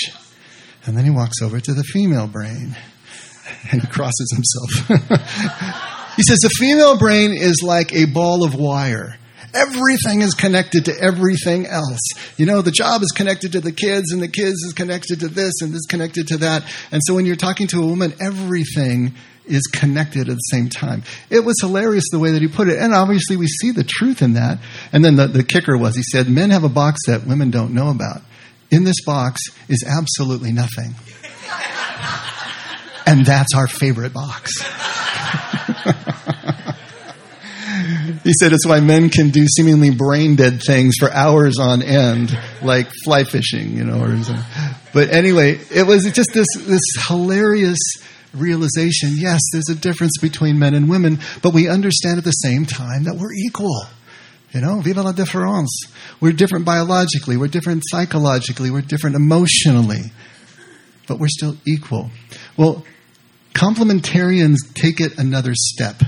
And 0.85 0.97
then 0.97 1.05
he 1.05 1.11
walks 1.11 1.41
over 1.41 1.59
to 1.59 1.73
the 1.73 1.83
female 1.83 2.27
brain 2.27 2.75
and 3.71 3.81
he 3.81 3.87
crosses 3.87 4.33
himself. 4.33 4.87
he 6.15 6.23
says 6.23 6.39
the 6.39 6.53
female 6.57 6.97
brain 6.97 7.33
is 7.33 7.61
like 7.63 7.93
a 7.93 8.05
ball 8.05 8.43
of 8.43 8.55
wire. 8.55 9.17
Everything 9.53 10.21
is 10.21 10.33
connected 10.33 10.85
to 10.85 10.93
everything 10.99 11.65
else. 11.65 11.99
You 12.37 12.45
know, 12.45 12.61
the 12.61 12.71
job 12.71 13.01
is 13.01 13.11
connected 13.15 13.53
to 13.53 13.61
the 13.61 13.71
kids, 13.71 14.11
and 14.11 14.21
the 14.21 14.27
kids 14.27 14.63
is 14.63 14.73
connected 14.73 15.21
to 15.21 15.27
this, 15.27 15.61
and 15.61 15.73
this 15.73 15.85
connected 15.85 16.27
to 16.27 16.37
that. 16.37 16.63
And 16.91 17.01
so 17.05 17.15
when 17.15 17.25
you're 17.25 17.35
talking 17.35 17.67
to 17.67 17.81
a 17.81 17.85
woman, 17.85 18.13
everything 18.21 19.15
is 19.45 19.63
connected 19.63 20.29
at 20.29 20.35
the 20.35 20.49
same 20.51 20.69
time. 20.69 21.03
It 21.29 21.39
was 21.41 21.55
hilarious 21.59 22.05
the 22.11 22.19
way 22.19 22.31
that 22.31 22.41
he 22.41 22.47
put 22.47 22.69
it. 22.69 22.77
And 22.77 22.93
obviously, 22.93 23.35
we 23.37 23.47
see 23.47 23.71
the 23.71 23.83
truth 23.83 24.21
in 24.21 24.33
that. 24.33 24.59
And 24.93 25.03
then 25.03 25.15
the, 25.15 25.27
the 25.27 25.43
kicker 25.43 25.77
was 25.77 25.95
he 25.95 26.03
said, 26.03 26.29
Men 26.29 26.51
have 26.51 26.63
a 26.63 26.69
box 26.69 26.99
that 27.07 27.25
women 27.25 27.49
don't 27.51 27.73
know 27.73 27.89
about. 27.89 28.21
In 28.71 28.83
this 28.83 29.03
box 29.03 29.41
is 29.67 29.83
absolutely 29.87 30.51
nothing. 30.51 30.93
and 33.07 33.25
that's 33.25 33.55
our 33.55 33.67
favorite 33.67 34.13
box. 34.13 34.53
he 38.23 38.33
said 38.39 38.53
it's 38.53 38.65
why 38.65 38.79
men 38.79 39.09
can 39.09 39.29
do 39.29 39.45
seemingly 39.47 39.91
brain 39.91 40.35
dead 40.35 40.61
things 40.65 40.95
for 40.99 41.11
hours 41.11 41.57
on 41.59 41.81
end, 41.81 42.37
like 42.61 42.87
fly 43.03 43.23
fishing, 43.23 43.75
you 43.75 43.83
know, 43.83 44.01
or 44.01 44.23
something. 44.23 44.45
But 44.93 45.11
anyway, 45.11 45.59
it 45.71 45.85
was 45.85 46.11
just 46.11 46.33
this, 46.33 46.47
this 46.57 46.81
hilarious 47.07 47.79
realization. 48.33 49.11
Yes, 49.13 49.41
there's 49.51 49.69
a 49.69 49.75
difference 49.75 50.17
between 50.21 50.59
men 50.59 50.73
and 50.73 50.89
women, 50.89 51.19
but 51.41 51.53
we 51.53 51.67
understand 51.67 52.17
at 52.17 52.23
the 52.23 52.31
same 52.31 52.65
time 52.65 53.03
that 53.03 53.15
we're 53.15 53.33
equal. 53.33 53.85
You 54.51 54.61
know, 54.61 54.81
viva 54.81 55.03
la 55.03 55.11
différence. 55.11 55.85
We're 56.19 56.31
different 56.31 56.65
biologically, 56.65 57.37
we're 57.37 57.47
different 57.47 57.83
psychologically, 57.85 58.71
we're 58.71 58.81
different 58.81 59.15
emotionally, 59.15 60.11
but 61.07 61.19
we're 61.19 61.27
still 61.27 61.55
equal. 61.67 62.09
Well, 62.57 62.83
complementarians 63.53 64.57
take 64.73 65.01
it 65.01 65.19
another 65.19 65.53
step 65.53 66.01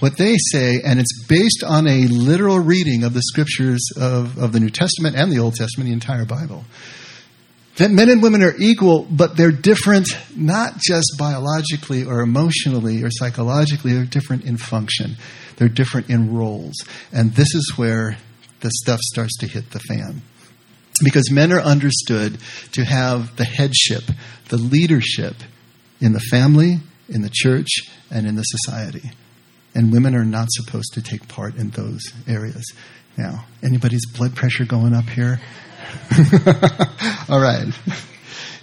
what 0.00 0.16
they 0.18 0.34
say, 0.36 0.80
and 0.84 0.98
it's 0.98 1.26
based 1.26 1.62
on 1.64 1.86
a 1.86 2.06
literal 2.08 2.58
reading 2.58 3.04
of 3.04 3.14
the 3.14 3.22
scriptures 3.22 3.80
of, 3.96 4.36
of 4.38 4.52
the 4.52 4.60
New 4.60 4.70
Testament 4.70 5.16
and 5.16 5.30
the 5.30 5.38
Old 5.38 5.54
Testament, 5.54 5.88
the 5.88 5.92
entire 5.92 6.24
Bible. 6.24 6.64
That 7.76 7.90
men 7.90 8.10
and 8.10 8.22
women 8.22 8.42
are 8.42 8.54
equal, 8.58 9.06
but 9.10 9.36
they're 9.36 9.50
different 9.50 10.08
not 10.36 10.78
just 10.78 11.14
biologically 11.18 12.04
or 12.04 12.20
emotionally 12.20 13.02
or 13.02 13.10
psychologically, 13.10 13.94
they're 13.94 14.04
different 14.04 14.44
in 14.44 14.58
function. 14.58 15.16
They're 15.56 15.68
different 15.68 16.10
in 16.10 16.34
roles. 16.34 16.74
And 17.12 17.32
this 17.32 17.54
is 17.54 17.72
where 17.76 18.18
the 18.60 18.70
stuff 18.82 19.00
starts 19.00 19.38
to 19.38 19.46
hit 19.46 19.70
the 19.70 19.80
fan. 19.80 20.22
Because 21.02 21.30
men 21.30 21.52
are 21.52 21.60
understood 21.60 22.38
to 22.72 22.84
have 22.84 23.36
the 23.36 23.44
headship, 23.44 24.04
the 24.48 24.58
leadership 24.58 25.34
in 26.00 26.12
the 26.12 26.20
family, 26.20 26.78
in 27.08 27.22
the 27.22 27.30
church, 27.32 27.70
and 28.10 28.26
in 28.26 28.36
the 28.36 28.42
society 28.42 29.12
and 29.74 29.92
women 29.92 30.14
are 30.14 30.24
not 30.24 30.48
supposed 30.50 30.94
to 30.94 31.02
take 31.02 31.28
part 31.28 31.56
in 31.56 31.70
those 31.70 32.12
areas. 32.28 32.64
Now, 33.16 33.46
anybody's 33.62 34.06
blood 34.06 34.34
pressure 34.34 34.64
going 34.64 34.94
up 34.94 35.08
here? 35.08 35.40
All 37.28 37.40
right. 37.40 37.66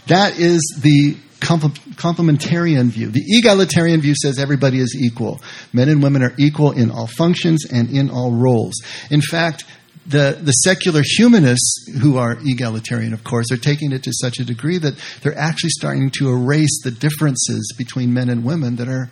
That 0.07 0.39
is 0.39 0.61
the 0.81 1.17
complementarian 1.39 2.87
view. 2.87 3.09
The 3.09 3.23
egalitarian 3.25 4.01
view 4.01 4.13
says 4.15 4.39
everybody 4.39 4.79
is 4.79 4.95
equal. 4.99 5.41
Men 5.71 5.89
and 5.89 6.01
women 6.01 6.23
are 6.23 6.33
equal 6.37 6.71
in 6.71 6.91
all 6.91 7.07
functions 7.07 7.65
and 7.71 7.89
in 7.89 8.09
all 8.09 8.31
roles. 8.31 8.73
In 9.09 9.21
fact, 9.21 9.65
the, 10.05 10.39
the 10.41 10.51
secular 10.51 11.01
humanists, 11.05 11.87
who 12.01 12.17
are 12.17 12.37
egalitarian, 12.41 13.13
of 13.13 13.23
course, 13.23 13.51
are 13.51 13.57
taking 13.57 13.91
it 13.91 14.03
to 14.03 14.11
such 14.13 14.39
a 14.39 14.43
degree 14.43 14.79
that 14.79 14.95
they're 15.21 15.37
actually 15.37 15.69
starting 15.69 16.09
to 16.17 16.29
erase 16.29 16.81
the 16.83 16.91
differences 16.91 17.73
between 17.77 18.13
men 18.13 18.29
and 18.29 18.43
women 18.43 18.77
that 18.77 18.87
are 18.87 19.11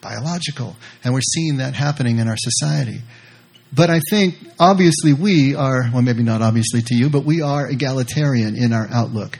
biological. 0.00 0.76
And 1.04 1.12
we're 1.14 1.20
seeing 1.20 1.58
that 1.58 1.74
happening 1.74 2.18
in 2.18 2.28
our 2.28 2.36
society. 2.36 3.00
But 3.74 3.90
I 3.90 4.00
think, 4.08 4.36
obviously, 4.58 5.12
we 5.12 5.54
are, 5.54 5.90
well, 5.92 6.02
maybe 6.02 6.22
not 6.22 6.40
obviously 6.40 6.80
to 6.82 6.94
you, 6.94 7.10
but 7.10 7.24
we 7.24 7.42
are 7.42 7.68
egalitarian 7.68 8.56
in 8.56 8.72
our 8.72 8.88
outlook. 8.90 9.38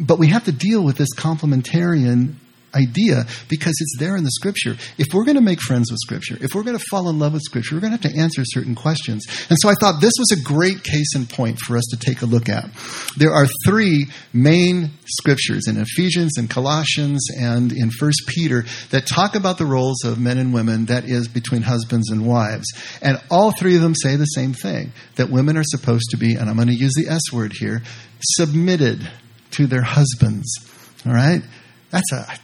but 0.00 0.18
we 0.18 0.28
have 0.28 0.44
to 0.44 0.52
deal 0.52 0.82
with 0.82 0.96
this 0.96 1.14
complementarian 1.14 2.34
idea 2.74 3.24
because 3.48 3.74
it's 3.80 3.96
there 3.98 4.16
in 4.16 4.24
the 4.24 4.30
scripture. 4.30 4.76
If 4.98 5.08
we're 5.12 5.24
going 5.24 5.36
to 5.36 5.42
make 5.42 5.60
friends 5.60 5.90
with 5.90 5.98
scripture, 5.98 6.36
if 6.40 6.54
we're 6.54 6.62
going 6.62 6.78
to 6.78 6.84
fall 6.90 7.08
in 7.08 7.18
love 7.18 7.32
with 7.32 7.42
scripture, 7.42 7.74
we're 7.74 7.80
going 7.80 7.96
to 7.96 8.02
have 8.02 8.12
to 8.14 8.20
answer 8.20 8.42
certain 8.44 8.74
questions. 8.74 9.26
And 9.48 9.58
so 9.60 9.68
I 9.68 9.74
thought 9.80 10.00
this 10.00 10.14
was 10.18 10.32
a 10.32 10.42
great 10.42 10.82
case 10.84 11.14
in 11.14 11.26
point 11.26 11.58
for 11.58 11.76
us 11.76 11.84
to 11.90 11.96
take 11.96 12.22
a 12.22 12.26
look 12.26 12.48
at. 12.48 12.70
There 13.16 13.32
are 13.32 13.46
three 13.64 14.06
main 14.32 14.90
scriptures 15.06 15.66
in 15.68 15.76
Ephesians 15.76 16.38
and 16.38 16.48
Colossians 16.48 17.26
and 17.38 17.72
in 17.72 17.90
First 17.90 18.22
Peter 18.28 18.64
that 18.90 19.06
talk 19.06 19.34
about 19.34 19.58
the 19.58 19.66
roles 19.66 20.04
of 20.04 20.18
men 20.18 20.38
and 20.38 20.54
women 20.54 20.86
that 20.86 21.04
is 21.04 21.28
between 21.28 21.62
husbands 21.62 22.10
and 22.10 22.26
wives. 22.26 22.66
And 23.02 23.20
all 23.30 23.52
three 23.52 23.76
of 23.76 23.82
them 23.82 23.94
say 23.94 24.16
the 24.16 24.24
same 24.24 24.52
thing 24.52 24.92
that 25.16 25.30
women 25.30 25.56
are 25.56 25.64
supposed 25.64 26.10
to 26.10 26.16
be 26.16 26.34
and 26.34 26.48
I'm 26.48 26.56
going 26.56 26.68
to 26.68 26.74
use 26.74 26.94
the 26.94 27.08
S 27.08 27.32
word 27.32 27.52
here, 27.58 27.82
submitted 28.20 29.08
to 29.52 29.66
their 29.66 29.82
husbands. 29.82 30.48
All 31.06 31.12
right? 31.12 31.42
That's 31.90 32.12
a 32.12 32.38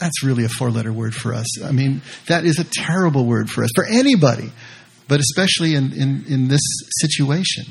that's 0.00 0.24
really 0.24 0.44
a 0.44 0.48
four 0.48 0.70
letter 0.70 0.92
word 0.92 1.14
for 1.14 1.34
us. 1.34 1.62
I 1.62 1.72
mean, 1.72 2.02
that 2.26 2.44
is 2.44 2.58
a 2.58 2.64
terrible 2.64 3.26
word 3.26 3.50
for 3.50 3.62
us, 3.62 3.70
for 3.74 3.84
anybody, 3.84 4.50
but 5.08 5.20
especially 5.20 5.74
in, 5.74 5.92
in, 5.92 6.24
in 6.26 6.48
this 6.48 6.62
situation. 7.00 7.66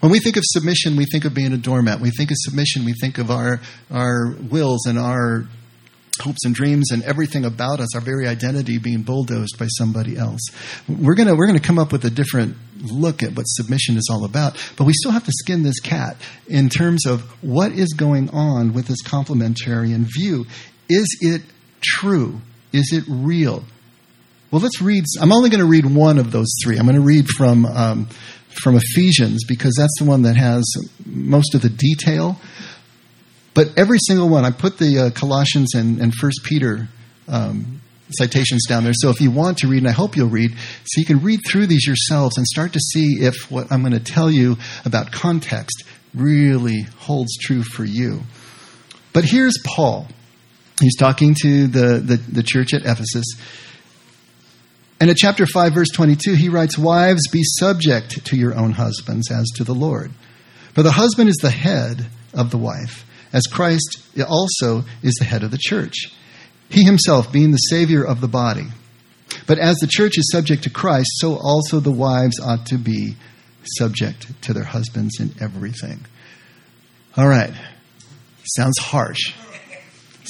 When 0.00 0.12
we 0.12 0.20
think 0.20 0.36
of 0.36 0.44
submission, 0.46 0.96
we 0.96 1.04
think 1.04 1.24
of 1.24 1.34
being 1.34 1.52
a 1.52 1.56
doormat. 1.56 2.00
We 2.00 2.10
think 2.10 2.30
of 2.30 2.36
submission, 2.38 2.84
we 2.84 2.94
think 2.94 3.18
of 3.18 3.30
our, 3.30 3.60
our 3.90 4.34
wills 4.50 4.86
and 4.86 4.98
our 4.98 5.46
hopes 6.20 6.44
and 6.44 6.54
dreams 6.54 6.90
and 6.90 7.02
everything 7.04 7.44
about 7.44 7.80
us, 7.80 7.94
our 7.94 8.00
very 8.00 8.26
identity 8.26 8.78
being 8.78 9.02
bulldozed 9.02 9.58
by 9.58 9.66
somebody 9.66 10.16
else. 10.16 10.40
We're 10.88 11.14
going 11.14 11.34
we're 11.36 11.46
gonna 11.46 11.60
come 11.60 11.78
up 11.78 11.92
with 11.92 12.04
a 12.04 12.10
different 12.10 12.56
look 12.80 13.22
at 13.22 13.34
what 13.34 13.44
submission 13.44 13.96
is 13.96 14.08
all 14.10 14.24
about, 14.24 14.56
but 14.76 14.84
we 14.84 14.92
still 14.92 15.10
have 15.10 15.24
to 15.24 15.32
skin 15.32 15.62
this 15.62 15.80
cat 15.80 16.16
in 16.46 16.68
terms 16.68 17.06
of 17.06 17.22
what 17.42 17.72
is 17.72 17.92
going 17.96 18.30
on 18.30 18.72
with 18.72 18.86
this 18.86 19.02
complementarian 19.02 20.06
view. 20.16 20.46
Is 20.88 21.18
it 21.20 21.42
true? 21.80 22.40
Is 22.72 22.92
it 22.92 23.04
real? 23.08 23.64
Well, 24.50 24.62
let's 24.62 24.80
read. 24.80 25.04
I'm 25.20 25.32
only 25.32 25.50
going 25.50 25.60
to 25.60 25.68
read 25.68 25.84
one 25.84 26.18
of 26.18 26.32
those 26.32 26.48
three. 26.62 26.78
I'm 26.78 26.84
going 26.84 26.96
to 26.96 27.02
read 27.02 27.28
from 27.28 27.66
um, 27.66 28.08
from 28.62 28.76
Ephesians 28.76 29.44
because 29.46 29.74
that's 29.78 29.94
the 29.98 30.06
one 30.06 30.22
that 30.22 30.36
has 30.36 30.64
most 31.04 31.54
of 31.54 31.62
the 31.62 31.68
detail. 31.68 32.40
But 33.54 33.76
every 33.76 33.98
single 33.98 34.28
one, 34.28 34.44
I 34.44 34.50
put 34.50 34.78
the 34.78 34.98
uh, 34.98 35.10
Colossians 35.10 35.74
and, 35.74 36.00
and 36.00 36.14
First 36.14 36.40
Peter 36.44 36.88
um, 37.26 37.80
citations 38.10 38.66
down 38.66 38.84
there. 38.84 38.92
So 38.94 39.10
if 39.10 39.20
you 39.20 39.30
want 39.30 39.58
to 39.58 39.68
read, 39.68 39.78
and 39.78 39.88
I 39.88 39.92
hope 39.92 40.16
you'll 40.16 40.28
read, 40.28 40.52
so 40.84 41.00
you 41.00 41.04
can 41.06 41.20
read 41.20 41.40
through 41.46 41.66
these 41.66 41.86
yourselves 41.86 42.38
and 42.38 42.46
start 42.46 42.72
to 42.72 42.80
see 42.80 43.18
if 43.20 43.50
what 43.50 43.70
I'm 43.70 43.80
going 43.80 43.92
to 43.92 44.00
tell 44.00 44.30
you 44.30 44.56
about 44.84 45.12
context 45.12 45.84
really 46.14 46.82
holds 46.98 47.36
true 47.36 47.62
for 47.62 47.84
you. 47.84 48.22
But 49.12 49.24
here's 49.24 49.58
Paul. 49.64 50.08
He's 50.80 50.96
talking 50.96 51.34
to 51.42 51.66
the, 51.66 51.98
the, 51.98 52.16
the 52.16 52.42
church 52.42 52.72
at 52.72 52.82
Ephesus. 52.82 53.26
And 55.00 55.10
at 55.10 55.16
chapter 55.16 55.46
5, 55.46 55.74
verse 55.74 55.90
22, 55.90 56.34
he 56.34 56.48
writes, 56.48 56.78
Wives, 56.78 57.28
be 57.28 57.42
subject 57.42 58.24
to 58.26 58.36
your 58.36 58.54
own 58.54 58.72
husbands 58.72 59.30
as 59.30 59.46
to 59.56 59.64
the 59.64 59.74
Lord. 59.74 60.12
For 60.74 60.82
the 60.82 60.92
husband 60.92 61.28
is 61.28 61.36
the 61.36 61.50
head 61.50 62.06
of 62.34 62.50
the 62.50 62.58
wife, 62.58 63.04
as 63.32 63.46
Christ 63.46 64.02
also 64.28 64.84
is 65.02 65.14
the 65.14 65.24
head 65.24 65.42
of 65.42 65.50
the 65.50 65.58
church, 65.58 66.12
he 66.68 66.84
himself 66.84 67.32
being 67.32 67.50
the 67.50 67.58
Savior 67.58 68.04
of 68.04 68.20
the 68.20 68.28
body. 68.28 68.66
But 69.46 69.58
as 69.58 69.76
the 69.76 69.86
church 69.86 70.18
is 70.18 70.30
subject 70.32 70.64
to 70.64 70.70
Christ, 70.70 71.08
so 71.14 71.36
also 71.36 71.80
the 71.80 71.92
wives 71.92 72.40
ought 72.40 72.66
to 72.66 72.78
be 72.78 73.16
subject 73.76 74.42
to 74.42 74.52
their 74.52 74.64
husbands 74.64 75.20
in 75.20 75.34
everything. 75.40 76.04
All 77.16 77.28
right. 77.28 77.52
Sounds 78.56 78.78
harsh. 78.78 79.34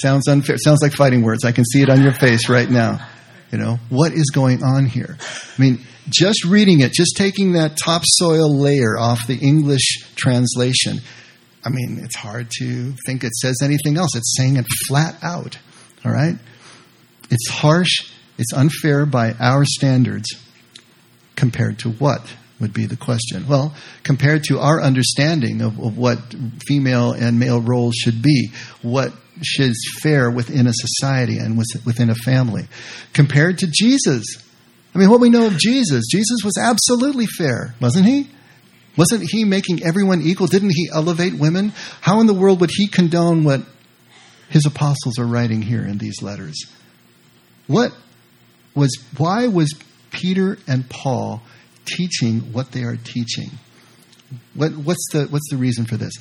Sounds 0.01 0.29
unfair. 0.29 0.57
Sounds 0.59 0.81
like 0.83 0.93
fighting 0.93 1.23
words. 1.23 1.45
I 1.45 1.53
can 1.53 1.65
see 1.65 1.83
it 1.83 1.91
on 1.91 2.03
your 2.03 2.13
face 2.13 2.49
right 2.49 2.69
now. 2.69 3.07
You 3.51 3.59
know, 3.59 3.79
what 3.89 4.13
is 4.13 4.31
going 4.35 4.63
on 4.63 4.87
here? 4.87 5.17
I 5.21 5.61
mean, 5.61 5.81
just 6.09 6.45
reading 6.45 6.81
it, 6.81 6.93
just 6.93 7.17
taking 7.17 7.53
that 7.53 7.79
topsoil 7.83 8.55
layer 8.55 8.99
off 8.99 9.27
the 9.27 9.39
English 9.39 10.05
translation, 10.17 10.99
I 11.65 11.71
mean, 11.71 12.01
it's 12.03 12.17
hard 12.17 12.51
to 12.59 12.95
think 13.07 13.25
it 13.25 13.35
says 13.35 13.59
anything 13.63 13.97
else. 13.97 14.15
It's 14.15 14.35
saying 14.37 14.57
it 14.57 14.67
flat 14.87 15.17
out. 15.23 15.59
All 16.05 16.13
right? 16.13 16.37
It's 17.31 17.49
harsh, 17.49 18.11
it's 18.39 18.53
unfair 18.53 19.07
by 19.07 19.33
our 19.33 19.65
standards 19.65 20.29
compared 21.37 21.79
to 21.81 21.91
what? 21.91 22.35
would 22.61 22.73
be 22.73 22.87
the 22.87 22.97
question. 22.97 23.47
Well, 23.47 23.75
compared 24.03 24.45
to 24.45 24.59
our 24.59 24.83
understanding 24.83 25.61
of, 25.61 25.79
of, 25.79 25.97
what 25.97 26.19
female 26.67 27.13
and 27.13 27.39
male 27.39 27.61
roles 27.61 27.95
should 27.95 28.21
be, 28.23 28.51
what 28.83 29.13
is 29.59 29.99
fair 30.03 30.31
within 30.31 30.67
a 30.67 30.73
society 30.73 31.39
and 31.39 31.59
within 31.59 32.11
a 32.11 32.15
family, 32.15 32.67
compared 33.13 33.59
to 33.59 33.67
Jesus. 33.71 34.25
I 34.95 34.99
mean, 34.99 35.11
what 35.11 35.21
we 35.21 35.31
know 35.31 35.47
of 35.47 35.59
Jesus, 35.59 36.07
Jesus 36.11 36.39
was 36.45 36.59
absolutely 36.59 37.27
fair, 37.27 37.75
wasn't 37.81 38.07
he? 38.07 38.31
Wasn't 38.97 39.23
he 39.31 39.45
making 39.45 39.85
everyone 39.85 40.23
equal? 40.23 40.49
Didn't 40.49 40.73
he 40.75 40.89
elevate 40.93 41.35
women? 41.35 41.73
How 42.01 42.21
in 42.21 42.27
the 42.27 42.35
world 42.35 42.61
would 42.61 42.71
he 42.73 42.89
condone 42.89 43.45
what 43.45 43.63
his 44.49 44.67
apostles 44.67 45.19
are 45.19 45.27
writing 45.27 45.63
here 45.63 45.85
in 45.85 45.99
these 45.99 46.21
letters? 46.21 46.67
What 47.69 47.93
was, 48.75 48.97
why 49.17 49.47
was 49.47 49.73
Peter 50.11 50.59
and 50.67 50.89
Paul 50.89 51.43
teaching 51.89 52.53
what 52.53 52.73
they 52.73 52.83
are 52.83 52.97
teaching. 52.97 53.51
What, 54.55 54.73
what's, 54.73 55.07
the, 55.13 55.27
what's 55.27 55.49
the 55.51 55.57
reason 55.57 55.87
for 55.87 55.97
this? 55.97 56.13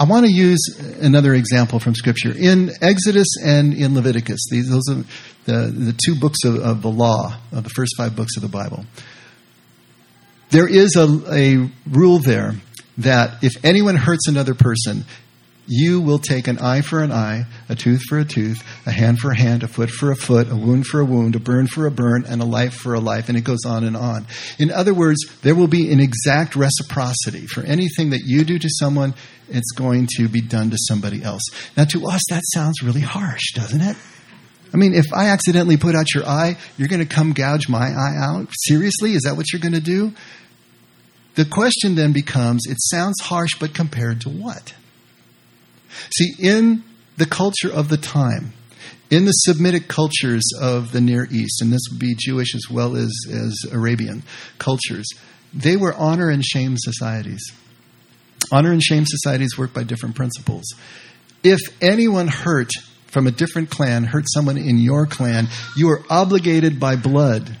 I 0.00 0.04
want 0.04 0.24
to 0.24 0.32
use 0.32 0.60
another 1.02 1.34
example 1.34 1.78
from 1.78 1.94
Scripture. 1.94 2.32
In 2.34 2.70
Exodus 2.80 3.28
and 3.44 3.74
in 3.74 3.94
Leviticus, 3.94 4.40
these, 4.50 4.70
those 4.70 4.88
are 4.90 5.04
the, 5.44 5.70
the 5.70 5.94
two 6.02 6.14
books 6.14 6.38
of, 6.42 6.56
of 6.56 6.80
the 6.80 6.88
law, 6.88 7.36
of 7.52 7.64
the 7.64 7.68
first 7.68 7.92
five 7.98 8.16
books 8.16 8.34
of 8.36 8.42
the 8.42 8.48
Bible. 8.48 8.86
There 10.48 10.66
is 10.66 10.96
a, 10.96 11.06
a 11.30 11.70
rule 11.86 12.18
there 12.18 12.54
that 12.96 13.44
if 13.44 13.62
anyone 13.62 13.94
hurts 13.94 14.26
another 14.26 14.54
person, 14.54 15.04
you 15.66 16.00
will 16.00 16.18
take 16.18 16.48
an 16.48 16.58
eye 16.58 16.80
for 16.80 17.02
an 17.02 17.12
eye, 17.12 17.44
a 17.68 17.74
tooth 17.74 18.02
for 18.08 18.18
a 18.18 18.24
tooth, 18.24 18.62
a 18.86 18.90
hand 18.90 19.18
for 19.18 19.30
a 19.30 19.36
hand, 19.36 19.62
a 19.62 19.68
foot 19.68 19.90
for 19.90 20.10
a 20.10 20.16
foot, 20.16 20.50
a 20.50 20.56
wound 20.56 20.86
for 20.86 21.00
a 21.00 21.04
wound, 21.04 21.36
a 21.36 21.40
burn 21.40 21.66
for 21.66 21.86
a 21.86 21.90
burn, 21.90 22.24
and 22.26 22.42
a 22.42 22.44
life 22.44 22.74
for 22.74 22.94
a 22.94 23.00
life, 23.00 23.28
and 23.28 23.38
it 23.38 23.44
goes 23.44 23.64
on 23.64 23.84
and 23.84 23.96
on. 23.96 24.26
In 24.58 24.70
other 24.70 24.92
words, 24.92 25.18
there 25.42 25.54
will 25.54 25.68
be 25.68 25.92
an 25.92 26.00
exact 26.00 26.56
reciprocity. 26.56 27.46
For 27.46 27.62
anything 27.62 28.10
that 28.10 28.22
you 28.24 28.44
do 28.44 28.58
to 28.58 28.68
someone, 28.68 29.14
it's 29.48 29.70
going 29.72 30.08
to 30.16 30.28
be 30.28 30.40
done 30.40 30.70
to 30.70 30.76
somebody 30.88 31.22
else. 31.22 31.42
Now, 31.76 31.84
to 31.84 32.06
us, 32.06 32.22
that 32.30 32.42
sounds 32.52 32.82
really 32.82 33.02
harsh, 33.02 33.52
doesn't 33.54 33.80
it? 33.80 33.96
I 34.72 34.76
mean, 34.76 34.94
if 34.94 35.06
I 35.12 35.26
accidentally 35.26 35.76
put 35.76 35.94
out 35.94 36.14
your 36.14 36.26
eye, 36.26 36.56
you're 36.78 36.88
going 36.88 37.06
to 37.06 37.14
come 37.14 37.32
gouge 37.32 37.68
my 37.68 37.88
eye 37.88 38.16
out? 38.20 38.48
Seriously? 38.52 39.14
Is 39.14 39.22
that 39.22 39.36
what 39.36 39.52
you're 39.52 39.60
going 39.60 39.74
to 39.74 39.80
do? 39.80 40.12
The 41.34 41.44
question 41.44 41.94
then 41.94 42.12
becomes 42.12 42.66
it 42.66 42.78
sounds 42.80 43.20
harsh, 43.20 43.52
but 43.58 43.74
compared 43.74 44.20
to 44.22 44.28
what? 44.28 44.74
See, 46.10 46.34
in 46.38 46.84
the 47.16 47.26
culture 47.26 47.72
of 47.72 47.88
the 47.88 47.96
time, 47.96 48.52
in 49.10 49.24
the 49.24 49.32
Semitic 49.32 49.88
cultures 49.88 50.44
of 50.60 50.92
the 50.92 51.00
Near 51.00 51.26
East, 51.30 51.60
and 51.60 51.72
this 51.72 51.82
would 51.90 51.98
be 51.98 52.14
Jewish 52.16 52.54
as 52.54 52.70
well 52.70 52.96
as, 52.96 53.12
as 53.30 53.64
Arabian 53.72 54.22
cultures, 54.58 55.08
they 55.52 55.76
were 55.76 55.94
honor 55.94 56.30
and 56.30 56.44
shame 56.44 56.76
societies. 56.78 57.42
Honor 58.52 58.72
and 58.72 58.82
shame 58.82 59.04
societies 59.06 59.58
work 59.58 59.74
by 59.74 59.82
different 59.82 60.14
principles. 60.14 60.64
If 61.42 61.60
anyone 61.82 62.28
hurt 62.28 62.70
from 63.06 63.26
a 63.26 63.32
different 63.32 63.70
clan 63.70 64.04
hurt 64.04 64.24
someone 64.28 64.56
in 64.56 64.78
your 64.78 65.06
clan, 65.06 65.48
you 65.76 65.90
are 65.90 66.02
obligated 66.08 66.78
by 66.78 66.96
blood 66.96 67.56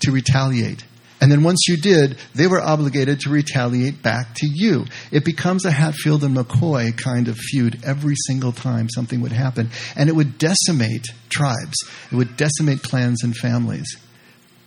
to 0.00 0.12
retaliate. 0.12 0.84
And 1.28 1.32
then 1.34 1.42
once 1.42 1.68
you 1.68 1.76
did, 1.76 2.16
they 2.34 2.46
were 2.46 2.58
obligated 2.58 3.20
to 3.20 3.28
retaliate 3.28 4.02
back 4.02 4.34
to 4.36 4.46
you. 4.50 4.86
It 5.12 5.26
becomes 5.26 5.66
a 5.66 5.70
Hatfield 5.70 6.24
and 6.24 6.34
McCoy 6.34 6.96
kind 6.96 7.28
of 7.28 7.36
feud 7.36 7.80
every 7.84 8.14
single 8.26 8.50
time 8.50 8.88
something 8.88 9.20
would 9.20 9.32
happen. 9.32 9.68
And 9.94 10.08
it 10.08 10.16
would 10.16 10.38
decimate 10.38 11.04
tribes, 11.28 11.76
it 12.10 12.14
would 12.14 12.38
decimate 12.38 12.80
clans 12.80 13.22
and 13.22 13.36
families. 13.36 13.98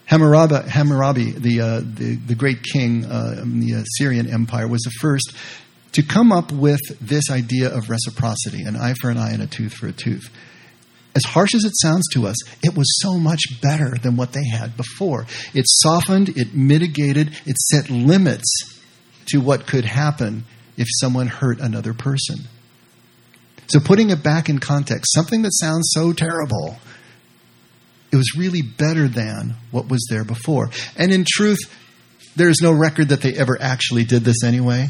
Hammurabi, 0.05 0.69
Hammurabi 0.69 1.31
the, 1.31 1.61
uh, 1.61 1.79
the, 1.79 2.17
the, 2.27 2.35
great 2.35 2.61
king 2.61 3.05
uh, 3.05 3.39
in 3.41 3.59
the 3.59 3.81
Assyrian 3.81 4.31
Empire, 4.31 4.67
was 4.67 4.81
the 4.81 4.91
first 5.01 5.33
to 5.93 6.03
come 6.03 6.31
up 6.31 6.51
with 6.51 6.81
this 7.01 7.31
idea 7.31 7.75
of 7.75 7.89
reciprocity 7.89 8.61
an 8.65 8.75
eye 8.75 8.93
for 9.01 9.09
an 9.09 9.17
eye 9.17 9.31
and 9.31 9.41
a 9.41 9.47
tooth 9.47 9.73
for 9.73 9.87
a 9.87 9.91
tooth 9.91 10.29
as 11.15 11.23
harsh 11.25 11.53
as 11.53 11.65
it 11.65 11.73
sounds 11.75 12.07
to 12.13 12.27
us, 12.27 12.37
it 12.63 12.75
was 12.75 12.87
so 13.01 13.17
much 13.17 13.41
better 13.61 13.91
than 14.01 14.15
what 14.15 14.31
they 14.33 14.45
had 14.45 14.77
before. 14.77 15.25
It 15.53 15.65
softened, 15.67 16.29
it 16.29 16.53
mitigated, 16.53 17.31
it 17.45 17.57
set 17.57 17.89
limits 17.89 18.79
to 19.27 19.39
what 19.39 19.67
could 19.67 19.85
happen 19.85 20.45
if 20.77 20.87
someone 20.89 21.27
hurt 21.27 21.59
another 21.59 21.93
person. 21.93 22.37
So, 23.67 23.79
putting 23.79 24.09
it 24.09 24.23
back 24.23 24.49
in 24.49 24.59
context, 24.59 25.13
something 25.13 25.43
that 25.43 25.53
sounds 25.53 25.91
so 25.93 26.13
terrible, 26.13 26.77
it 28.11 28.15
was 28.15 28.35
really 28.37 28.61
better 28.61 29.07
than 29.07 29.55
what 29.71 29.87
was 29.87 30.05
there 30.09 30.25
before. 30.25 30.69
And 30.97 31.13
in 31.13 31.25
truth, 31.25 31.59
there 32.35 32.49
is 32.49 32.61
no 32.61 32.71
record 32.71 33.09
that 33.09 33.21
they 33.21 33.33
ever 33.33 33.57
actually 33.61 34.03
did 34.03 34.23
this 34.23 34.43
anyway. 34.43 34.89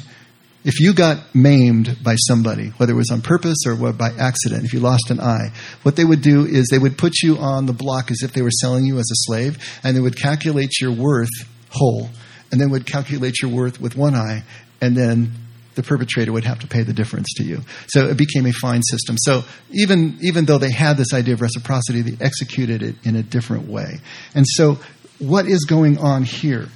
If 0.63 0.79
you 0.79 0.93
got 0.93 1.33
maimed 1.33 1.97
by 2.03 2.15
somebody, 2.15 2.67
whether 2.77 2.93
it 2.93 2.95
was 2.95 3.09
on 3.09 3.21
purpose 3.21 3.57
or 3.65 3.75
by 3.93 4.11
accident, 4.19 4.63
if 4.63 4.73
you 4.73 4.79
lost 4.79 5.09
an 5.09 5.19
eye, 5.19 5.51
what 5.81 5.95
they 5.95 6.05
would 6.05 6.21
do 6.21 6.45
is 6.45 6.67
they 6.67 6.77
would 6.77 6.99
put 6.99 7.13
you 7.23 7.37
on 7.37 7.65
the 7.65 7.73
block 7.73 8.11
as 8.11 8.21
if 8.21 8.33
they 8.33 8.43
were 8.43 8.51
selling 8.51 8.85
you 8.85 8.99
as 8.99 9.09
a 9.11 9.15
slave, 9.25 9.57
and 9.83 9.97
they 9.97 10.01
would 10.01 10.15
calculate 10.15 10.79
your 10.79 10.91
worth 10.91 11.29
whole, 11.71 12.09
and 12.51 12.61
then 12.61 12.69
would 12.69 12.85
calculate 12.85 13.41
your 13.41 13.49
worth 13.49 13.81
with 13.81 13.95
one 13.95 14.13
eye, 14.13 14.43
and 14.81 14.95
then 14.95 15.31
the 15.73 15.81
perpetrator 15.81 16.31
would 16.31 16.43
have 16.43 16.59
to 16.59 16.67
pay 16.67 16.83
the 16.83 16.93
difference 16.93 17.33
to 17.37 17.43
you. 17.43 17.61
So 17.87 18.07
it 18.07 18.17
became 18.17 18.45
a 18.45 18.51
fine 18.51 18.83
system. 18.83 19.15
So 19.17 19.43
even 19.71 20.17
even 20.21 20.45
though 20.45 20.57
they 20.57 20.71
had 20.71 20.97
this 20.97 21.13
idea 21.13 21.33
of 21.33 21.41
reciprocity, 21.41 22.01
they 22.01 22.23
executed 22.23 22.83
it 22.83 22.95
in 23.03 23.15
a 23.15 23.23
different 23.23 23.67
way. 23.67 23.99
And 24.35 24.45
so 24.47 24.77
what 25.17 25.47
is 25.47 25.63
going 25.63 25.97
on 25.97 26.23
here 26.23 26.67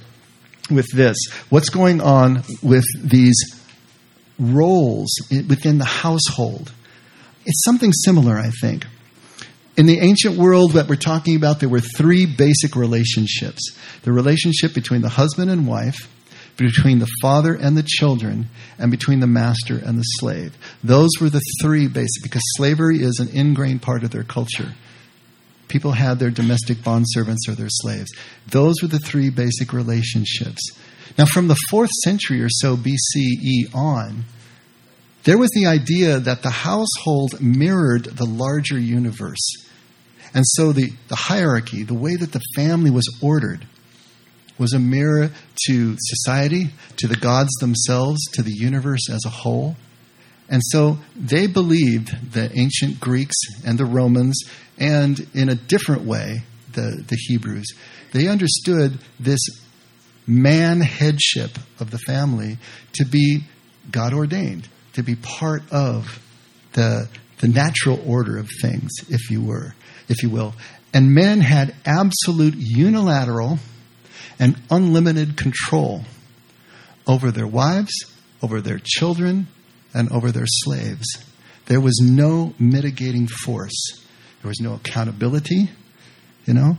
with 0.70 0.90
this? 0.92 1.16
What's 1.50 1.68
going 1.68 2.00
on 2.00 2.42
with 2.62 2.84
these 2.98 3.36
roles 4.38 5.10
within 5.30 5.78
the 5.78 5.84
household? 5.84 6.72
It's 7.44 7.64
something 7.64 7.92
similar, 7.92 8.36
I 8.36 8.50
think. 8.60 8.86
In 9.76 9.86
the 9.86 10.00
ancient 10.00 10.38
world 10.38 10.72
that 10.72 10.88
we're 10.88 10.96
talking 10.96 11.36
about, 11.36 11.60
there 11.60 11.68
were 11.68 11.80
three 11.80 12.24
basic 12.26 12.76
relationships 12.76 13.76
the 14.02 14.12
relationship 14.12 14.72
between 14.72 15.02
the 15.02 15.08
husband 15.08 15.50
and 15.50 15.66
wife, 15.66 16.08
between 16.56 16.98
the 16.98 17.08
father 17.20 17.54
and 17.54 17.76
the 17.76 17.82
children, 17.82 18.48
and 18.78 18.90
between 18.90 19.20
the 19.20 19.26
master 19.26 19.76
and 19.76 19.98
the 19.98 20.02
slave. 20.02 20.56
Those 20.82 21.10
were 21.20 21.28
the 21.28 21.42
three 21.60 21.88
basic, 21.88 22.22
because 22.22 22.42
slavery 22.56 23.02
is 23.02 23.18
an 23.18 23.28
ingrained 23.28 23.82
part 23.82 24.04
of 24.04 24.10
their 24.10 24.24
culture. 24.24 24.74
People 25.68 25.92
had 25.92 26.18
their 26.18 26.30
domestic 26.30 26.82
bond 26.82 27.04
servants 27.08 27.48
or 27.48 27.54
their 27.54 27.68
slaves. 27.68 28.10
Those 28.48 28.76
were 28.80 28.88
the 28.88 29.00
three 29.00 29.30
basic 29.30 29.72
relationships. 29.72 30.62
Now, 31.16 31.24
from 31.24 31.48
the 31.48 31.56
fourth 31.70 31.90
century 32.04 32.42
or 32.42 32.48
so 32.48 32.76
BCE 32.76 33.74
on, 33.74 34.24
there 35.24 35.38
was 35.38 35.50
the 35.50 35.66
idea 35.66 36.20
that 36.20 36.42
the 36.42 36.50
household 36.50 37.40
mirrored 37.40 38.04
the 38.04 38.26
larger 38.26 38.78
universe. 38.78 39.44
And 40.34 40.44
so 40.46 40.72
the, 40.72 40.90
the 41.08 41.16
hierarchy, 41.16 41.82
the 41.82 41.94
way 41.94 42.14
that 42.16 42.32
the 42.32 42.42
family 42.54 42.90
was 42.90 43.08
ordered, 43.22 43.66
was 44.58 44.72
a 44.72 44.78
mirror 44.78 45.30
to 45.66 45.96
society, 45.98 46.70
to 46.96 47.08
the 47.08 47.16
gods 47.16 47.50
themselves, 47.60 48.20
to 48.34 48.42
the 48.42 48.52
universe 48.52 49.10
as 49.10 49.24
a 49.24 49.30
whole. 49.30 49.76
And 50.48 50.62
so 50.64 50.98
they 51.16 51.46
believed, 51.46 52.32
the 52.32 52.50
ancient 52.56 53.00
Greeks 53.00 53.36
and 53.66 53.78
the 53.78 53.84
Romans, 53.84 54.44
and 54.78 55.26
in 55.34 55.48
a 55.48 55.54
different 55.54 56.02
way, 56.02 56.42
the, 56.72 57.02
the 57.06 57.16
Hebrews, 57.16 57.74
they 58.12 58.28
understood 58.28 58.98
this 59.18 59.40
man 60.26 60.80
headship 60.80 61.58
of 61.78 61.90
the 61.90 61.98
family 61.98 62.58
to 62.94 63.04
be 63.04 63.44
God 63.90 64.12
ordained, 64.12 64.68
to 64.94 65.02
be 65.02 65.14
part 65.14 65.62
of 65.70 66.20
the, 66.72 67.08
the 67.38 67.48
natural 67.48 68.02
order 68.06 68.38
of 68.38 68.48
things, 68.60 68.90
if 69.08 69.30
you 69.30 69.42
were, 69.42 69.74
if 70.08 70.22
you 70.22 70.30
will. 70.30 70.54
And 70.92 71.12
men 71.12 71.40
had 71.40 71.74
absolute 71.84 72.54
unilateral 72.56 73.58
and 74.38 74.60
unlimited 74.70 75.36
control 75.36 76.02
over 77.06 77.30
their 77.30 77.46
wives, 77.46 77.92
over 78.42 78.60
their 78.60 78.80
children, 78.82 79.46
and 79.94 80.10
over 80.10 80.32
their 80.32 80.46
slaves. 80.46 81.06
There 81.66 81.80
was 81.80 82.00
no 82.02 82.54
mitigating 82.58 83.26
force. 83.26 84.04
There 84.42 84.48
was 84.48 84.60
no 84.60 84.74
accountability, 84.74 85.70
you 86.44 86.54
know? 86.54 86.76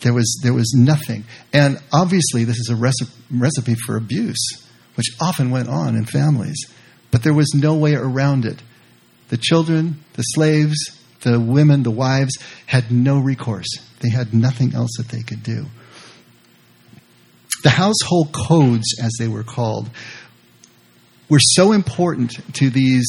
There 0.00 0.12
was, 0.12 0.40
there 0.42 0.52
was 0.52 0.72
nothing. 0.76 1.24
And 1.52 1.78
obviously, 1.92 2.44
this 2.44 2.58
is 2.58 2.68
a 2.70 2.76
recipe, 2.76 3.12
recipe 3.30 3.74
for 3.86 3.96
abuse, 3.96 4.38
which 4.94 5.16
often 5.20 5.50
went 5.50 5.68
on 5.68 5.96
in 5.96 6.04
families. 6.04 6.58
But 7.10 7.22
there 7.22 7.34
was 7.34 7.52
no 7.54 7.74
way 7.74 7.94
around 7.94 8.44
it. 8.44 8.62
The 9.28 9.36
children, 9.36 10.04
the 10.14 10.22
slaves, 10.22 10.76
the 11.22 11.40
women, 11.40 11.82
the 11.82 11.90
wives 11.90 12.36
had 12.66 12.90
no 12.90 13.18
recourse. 13.18 13.68
They 14.00 14.10
had 14.10 14.34
nothing 14.34 14.74
else 14.74 14.90
that 14.98 15.08
they 15.08 15.22
could 15.22 15.42
do. 15.42 15.66
The 17.62 17.70
household 17.70 18.32
codes, 18.32 18.94
as 19.02 19.12
they 19.18 19.28
were 19.28 19.42
called, 19.42 19.90
were 21.28 21.40
so 21.40 21.72
important 21.72 22.32
to 22.54 22.70
these 22.70 23.06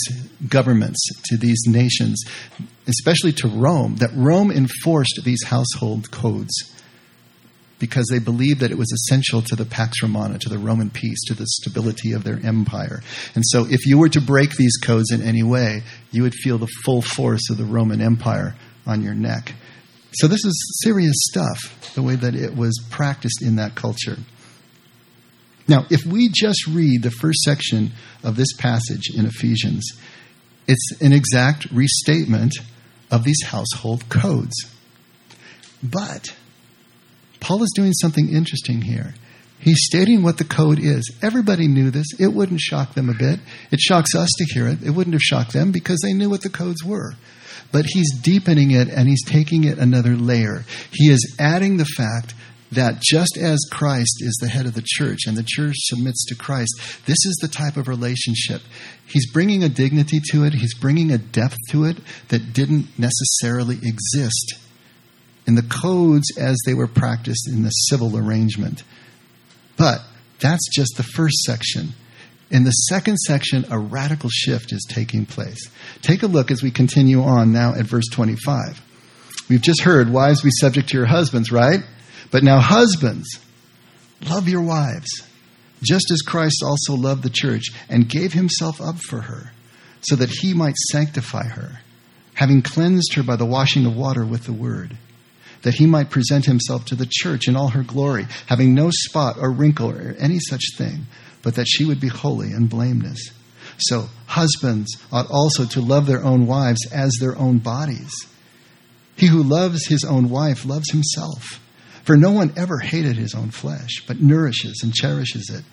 governments, 0.47 0.99
to 1.25 1.38
these 1.38 1.62
nations, 1.67 2.23
especially 2.88 3.33
to 3.33 3.47
Rome, 3.47 3.97
that 3.97 4.09
Rome 4.15 4.51
enforced 4.51 5.21
these 5.23 5.43
household 5.45 6.09
codes 6.09 6.73
because 7.79 8.07
they 8.09 8.19
believed 8.19 8.61
that 8.61 8.71
it 8.71 8.77
was 8.77 8.91
essential 8.91 9.41
to 9.43 9.55
the 9.55 9.65
Pax 9.65 10.01
Romana, 10.01 10.39
to 10.39 10.49
the 10.49 10.57
Roman 10.57 10.89
peace, 10.89 11.23
to 11.27 11.33
the 11.33 11.45
stability 11.45 12.13
of 12.13 12.23
their 12.23 12.39
empire. 12.43 13.01
And 13.35 13.43
so, 13.45 13.65
if 13.69 13.85
you 13.85 13.97
were 13.97 14.09
to 14.09 14.21
break 14.21 14.55
these 14.55 14.77
codes 14.77 15.11
in 15.11 15.21
any 15.21 15.43
way, 15.43 15.83
you 16.11 16.23
would 16.23 16.33
feel 16.33 16.57
the 16.57 16.67
full 16.85 17.01
force 17.01 17.49
of 17.49 17.57
the 17.57 17.65
Roman 17.65 18.01
Empire 18.01 18.55
on 18.85 19.03
your 19.03 19.13
neck. 19.13 19.53
So, 20.13 20.27
this 20.27 20.43
is 20.43 20.81
serious 20.83 21.15
stuff, 21.31 21.93
the 21.93 22.01
way 22.01 22.15
that 22.15 22.35
it 22.35 22.55
was 22.55 22.83
practiced 22.89 23.41
in 23.41 23.57
that 23.57 23.75
culture. 23.75 24.17
Now, 25.67 25.85
if 25.89 26.05
we 26.05 26.29
just 26.29 26.65
read 26.67 27.03
the 27.03 27.11
first 27.11 27.39
section 27.41 27.91
of 28.23 28.37
this 28.37 28.53
passage 28.57 29.09
in 29.13 29.25
Ephesians, 29.25 29.85
it's 30.67 31.01
an 31.01 31.11
exact 31.13 31.69
restatement 31.71 32.53
of 33.11 33.23
these 33.23 33.43
household 33.45 34.07
codes. 34.09 34.55
But 35.83 36.35
Paul 37.47 37.63
is 37.63 37.71
doing 37.73 37.93
something 37.93 38.27
interesting 38.27 38.81
here. 38.81 39.13
He's 39.60 39.86
stating 39.86 40.21
what 40.21 40.38
the 40.38 40.43
code 40.43 40.79
is. 40.79 41.17
Everybody 41.21 41.69
knew 41.69 41.91
this. 41.91 42.07
It 42.19 42.33
wouldn't 42.33 42.60
shock 42.60 42.93
them 42.93 43.07
a 43.07 43.13
bit. 43.13 43.39
It 43.71 43.79
shocks 43.79 44.13
us 44.15 44.29
to 44.38 44.53
hear 44.53 44.67
it. 44.67 44.83
It 44.83 44.89
wouldn't 44.89 45.13
have 45.13 45.21
shocked 45.21 45.53
them 45.53 45.71
because 45.71 45.97
they 46.03 46.12
knew 46.12 46.29
what 46.29 46.41
the 46.41 46.49
codes 46.49 46.83
were. 46.83 47.13
But 47.71 47.86
he's 47.86 48.19
deepening 48.21 48.71
it 48.71 48.89
and 48.89 49.07
he's 49.07 49.23
taking 49.23 49.63
it 49.63 49.77
another 49.77 50.17
layer. 50.17 50.65
He 50.91 51.05
is 51.10 51.38
adding 51.39 51.77
the 51.77 51.88
fact 51.95 52.36
that 52.73 52.99
just 52.99 53.38
as 53.38 53.60
Christ 53.71 54.17
is 54.19 54.38
the 54.41 54.49
head 54.49 54.65
of 54.65 54.73
the 54.73 54.86
church 54.86 55.19
and 55.25 55.38
the 55.38 55.45
church 55.47 55.75
submits 55.77 56.25
to 56.25 56.36
Christ, 56.36 56.73
this 57.05 57.25
is 57.25 57.38
the 57.41 57.47
type 57.47 57.77
of 57.77 57.88
relationship. 57.88 58.62
He's 59.05 59.31
bringing 59.31 59.63
a 59.63 59.69
dignity 59.69 60.19
to 60.31 60.43
it, 60.43 60.53
he's 60.53 60.77
bringing 60.77 61.12
a 61.12 61.17
depth 61.17 61.55
to 61.69 61.86
it 61.86 61.99
that 62.27 62.51
didn't 62.51 62.99
necessarily 62.99 63.77
exist 63.81 64.66
in 65.47 65.55
the 65.55 65.63
codes 65.63 66.38
as 66.38 66.57
they 66.65 66.73
were 66.73 66.88
practiced 66.88 67.47
in 67.47 67.63
the 67.63 67.69
civil 67.69 68.17
arrangement. 68.17 68.83
But 69.77 70.01
that's 70.39 70.67
just 70.73 70.97
the 70.97 71.03
first 71.03 71.38
section. 71.43 71.93
In 72.51 72.63
the 72.63 72.71
second 72.71 73.17
section, 73.17 73.65
a 73.69 73.79
radical 73.79 74.29
shift 74.29 74.71
is 74.71 74.86
taking 74.89 75.25
place. 75.25 75.69
Take 76.01 76.23
a 76.23 76.27
look 76.27 76.51
as 76.51 76.62
we 76.62 76.71
continue 76.71 77.23
on 77.23 77.51
now 77.51 77.73
at 77.73 77.86
verse 77.86 78.07
25. 78.12 78.81
We've 79.49 79.62
just 79.62 79.81
heard, 79.81 80.12
Wives, 80.12 80.41
be 80.41 80.49
subject 80.51 80.89
to 80.89 80.97
your 80.97 81.05
husbands, 81.05 81.51
right? 81.51 81.79
But 82.31 82.43
now, 82.43 82.60
husbands, 82.60 83.39
love 84.29 84.49
your 84.49 84.62
wives, 84.62 85.10
just 85.81 86.12
as 86.12 86.21
Christ 86.21 86.62
also 86.65 86.93
loved 86.93 87.23
the 87.23 87.29
church 87.29 87.65
and 87.89 88.10
gave 88.10 88.33
himself 88.33 88.81
up 88.81 88.97
for 88.97 89.21
her, 89.21 89.51
so 90.01 90.15
that 90.15 90.29
he 90.29 90.53
might 90.53 90.75
sanctify 90.75 91.47
her, 91.47 91.79
having 92.33 92.62
cleansed 92.62 93.13
her 93.15 93.23
by 93.23 93.36
the 93.36 93.45
washing 93.45 93.86
of 93.86 93.95
water 93.95 94.25
with 94.25 94.45
the 94.45 94.53
word, 94.53 94.97
that 95.63 95.75
he 95.75 95.85
might 95.85 96.09
present 96.09 96.45
himself 96.45 96.85
to 96.85 96.95
the 96.95 97.07
church 97.09 97.47
in 97.47 97.55
all 97.55 97.69
her 97.69 97.83
glory, 97.83 98.25
having 98.47 98.73
no 98.73 98.89
spot 98.91 99.37
or 99.39 99.51
wrinkle 99.51 99.91
or 99.91 100.15
any 100.19 100.39
such 100.39 100.63
thing, 100.77 101.07
but 101.41 101.55
that 101.55 101.67
she 101.67 101.85
would 101.85 101.99
be 101.99 102.07
holy 102.07 102.51
and 102.51 102.69
blameless. 102.69 103.31
So, 103.79 104.09
husbands 104.25 104.95
ought 105.11 105.29
also 105.29 105.65
to 105.65 105.81
love 105.81 106.05
their 106.05 106.23
own 106.23 106.47
wives 106.47 106.85
as 106.91 107.15
their 107.19 107.37
own 107.37 107.59
bodies. 107.59 108.11
He 109.15 109.27
who 109.27 109.43
loves 109.43 109.87
his 109.87 110.03
own 110.03 110.29
wife 110.29 110.65
loves 110.65 110.91
himself. 110.91 111.59
For 112.03 112.15
no 112.15 112.31
one 112.31 112.53
ever 112.55 112.79
hated 112.79 113.17
his 113.17 113.35
own 113.35 113.51
flesh, 113.51 114.03
but 114.07 114.21
nourishes 114.21 114.79
and 114.81 114.93
cherishes 114.93 115.49
it, 115.53 115.63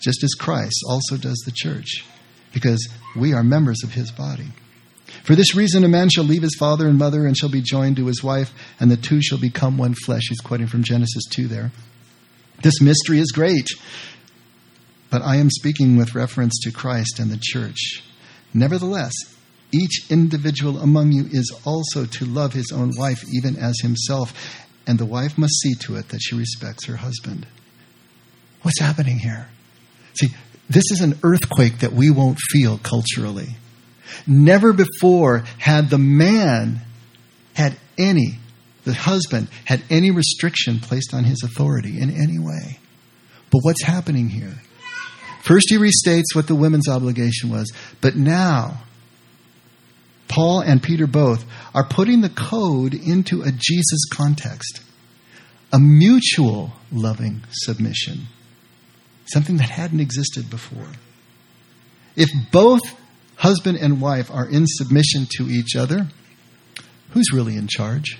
just 0.00 0.24
as 0.24 0.32
Christ 0.32 0.82
also 0.88 1.16
does 1.16 1.42
the 1.44 1.52
church, 1.54 2.04
because 2.52 2.88
we 3.14 3.34
are 3.34 3.42
members 3.42 3.82
of 3.84 3.92
his 3.92 4.10
body. 4.10 4.48
For 5.26 5.34
this 5.34 5.56
reason, 5.56 5.82
a 5.82 5.88
man 5.88 6.08
shall 6.08 6.22
leave 6.22 6.42
his 6.42 6.54
father 6.56 6.86
and 6.86 6.96
mother 6.96 7.26
and 7.26 7.36
shall 7.36 7.48
be 7.48 7.60
joined 7.60 7.96
to 7.96 8.06
his 8.06 8.22
wife, 8.22 8.54
and 8.78 8.88
the 8.88 8.96
two 8.96 9.20
shall 9.20 9.38
become 9.38 9.76
one 9.76 9.94
flesh. 10.04 10.22
He's 10.28 10.38
quoting 10.38 10.68
from 10.68 10.84
Genesis 10.84 11.24
2 11.30 11.48
there. 11.48 11.72
This 12.62 12.80
mystery 12.80 13.18
is 13.18 13.32
great, 13.32 13.66
but 15.10 15.22
I 15.22 15.36
am 15.36 15.50
speaking 15.50 15.96
with 15.96 16.14
reference 16.14 16.56
to 16.62 16.70
Christ 16.70 17.18
and 17.18 17.28
the 17.28 17.40
church. 17.42 18.04
Nevertheless, 18.54 19.12
each 19.72 20.08
individual 20.10 20.78
among 20.78 21.10
you 21.10 21.26
is 21.32 21.52
also 21.64 22.06
to 22.06 22.24
love 22.24 22.52
his 22.52 22.70
own 22.72 22.92
wife 22.96 23.24
even 23.34 23.56
as 23.56 23.74
himself, 23.82 24.32
and 24.86 24.96
the 24.96 25.04
wife 25.04 25.36
must 25.36 25.60
see 25.60 25.74
to 25.80 25.96
it 25.96 26.10
that 26.10 26.20
she 26.22 26.36
respects 26.36 26.86
her 26.86 26.98
husband. 26.98 27.48
What's 28.62 28.78
happening 28.78 29.18
here? 29.18 29.48
See, 30.14 30.28
this 30.70 30.84
is 30.92 31.00
an 31.00 31.18
earthquake 31.24 31.80
that 31.80 31.92
we 31.92 32.10
won't 32.10 32.38
feel 32.52 32.78
culturally. 32.78 33.56
Never 34.26 34.72
before 34.72 35.44
had 35.58 35.90
the 35.90 35.98
man 35.98 36.80
had 37.54 37.76
any, 37.98 38.38
the 38.84 38.94
husband 38.94 39.48
had 39.64 39.82
any 39.90 40.10
restriction 40.10 40.80
placed 40.80 41.14
on 41.14 41.24
his 41.24 41.42
authority 41.42 42.00
in 42.00 42.10
any 42.10 42.38
way. 42.38 42.78
But 43.50 43.60
what's 43.62 43.82
happening 43.82 44.28
here? 44.28 44.54
First, 45.42 45.66
he 45.68 45.76
restates 45.76 46.34
what 46.34 46.48
the 46.48 46.54
women's 46.54 46.88
obligation 46.88 47.50
was, 47.50 47.72
but 48.00 48.16
now, 48.16 48.82
Paul 50.28 50.60
and 50.60 50.82
Peter 50.82 51.06
both 51.06 51.44
are 51.72 51.86
putting 51.86 52.20
the 52.20 52.28
code 52.28 52.94
into 52.94 53.42
a 53.42 53.52
Jesus 53.52 54.08
context, 54.12 54.80
a 55.72 55.78
mutual 55.78 56.72
loving 56.90 57.44
submission, 57.50 58.26
something 59.32 59.56
that 59.58 59.70
hadn't 59.70 60.00
existed 60.00 60.50
before. 60.50 60.88
If 62.16 62.30
both 62.50 62.82
husband 63.36 63.78
and 63.78 64.00
wife 64.00 64.30
are 64.30 64.48
in 64.48 64.64
submission 64.66 65.26
to 65.36 65.48
each 65.48 65.76
other, 65.76 66.08
who's 67.10 67.32
really 67.32 67.56
in 67.56 67.68
charge? 67.68 68.18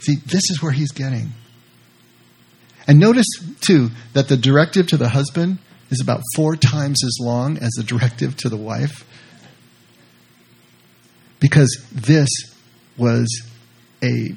See, 0.00 0.16
this 0.26 0.50
is 0.50 0.60
where 0.60 0.72
he's 0.72 0.90
getting. 0.90 1.30
And 2.88 2.98
notice, 2.98 3.26
too, 3.60 3.90
that 4.14 4.28
the 4.28 4.36
directive 4.36 4.88
to 4.88 4.96
the 4.96 5.08
husband 5.08 5.58
is 5.90 6.00
about 6.00 6.22
four 6.34 6.56
times 6.56 7.04
as 7.04 7.18
long 7.20 7.58
as 7.58 7.70
the 7.76 7.84
directive 7.84 8.36
to 8.38 8.48
the 8.48 8.56
wife. 8.56 9.06
Because 11.38 11.84
this 11.92 12.28
was 12.96 13.28
a 14.02 14.34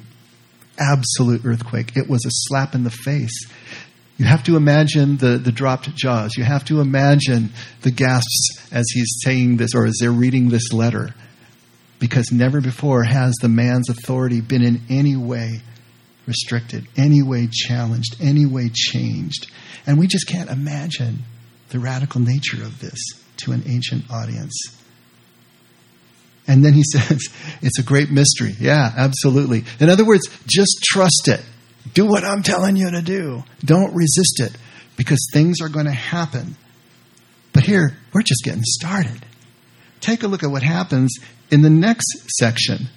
absolute 0.78 1.44
earthquake. 1.44 1.96
It 1.96 2.08
was 2.08 2.24
a 2.24 2.30
slap 2.30 2.74
in 2.74 2.84
the 2.84 2.90
face. 2.90 3.48
You 4.18 4.24
have 4.24 4.44
to 4.44 4.56
imagine 4.56 5.18
the, 5.18 5.38
the 5.38 5.52
dropped 5.52 5.94
jaws. 5.94 6.32
You 6.36 6.44
have 6.44 6.64
to 6.66 6.80
imagine 6.80 7.50
the 7.82 7.90
gasps 7.90 8.72
as 8.72 8.86
he's 8.94 9.18
saying 9.22 9.58
this 9.58 9.74
or 9.74 9.84
as 9.84 9.98
they're 10.00 10.10
reading 10.10 10.48
this 10.48 10.72
letter. 10.72 11.14
Because 11.98 12.32
never 12.32 12.60
before 12.60 13.04
has 13.04 13.34
the 13.40 13.48
man's 13.48 13.90
authority 13.90 14.40
been 14.40 14.62
in 14.62 14.82
any 14.88 15.16
way 15.16 15.60
restricted, 16.26 16.86
any 16.96 17.22
way 17.22 17.48
challenged, 17.50 18.16
any 18.20 18.46
way 18.46 18.70
changed. 18.72 19.50
And 19.86 19.98
we 19.98 20.06
just 20.06 20.26
can't 20.26 20.50
imagine 20.50 21.20
the 21.68 21.78
radical 21.78 22.20
nature 22.20 22.62
of 22.62 22.80
this 22.80 22.98
to 23.38 23.52
an 23.52 23.62
ancient 23.66 24.10
audience. 24.10 24.54
And 26.48 26.64
then 26.64 26.72
he 26.72 26.82
says, 26.92 27.28
it's 27.62 27.78
a 27.78 27.82
great 27.82 28.10
mystery. 28.10 28.54
Yeah, 28.58 28.92
absolutely. 28.96 29.64
In 29.78 29.90
other 29.90 30.04
words, 30.04 30.28
just 30.46 30.80
trust 30.82 31.28
it. 31.28 31.40
Do 31.94 32.06
what 32.06 32.24
I'm 32.24 32.42
telling 32.42 32.76
you 32.76 32.90
to 32.90 33.02
do. 33.02 33.44
Don't 33.64 33.94
resist 33.94 34.40
it 34.40 34.56
because 34.96 35.28
things 35.32 35.60
are 35.60 35.68
going 35.68 35.86
to 35.86 35.92
happen. 35.92 36.56
But 37.52 37.64
here, 37.64 37.96
we're 38.12 38.22
just 38.22 38.42
getting 38.44 38.62
started. 38.64 39.24
Take 40.00 40.22
a 40.22 40.28
look 40.28 40.42
at 40.42 40.50
what 40.50 40.62
happens 40.62 41.16
in 41.50 41.62
the 41.62 41.70
next 41.70 42.06
section. 42.38 42.88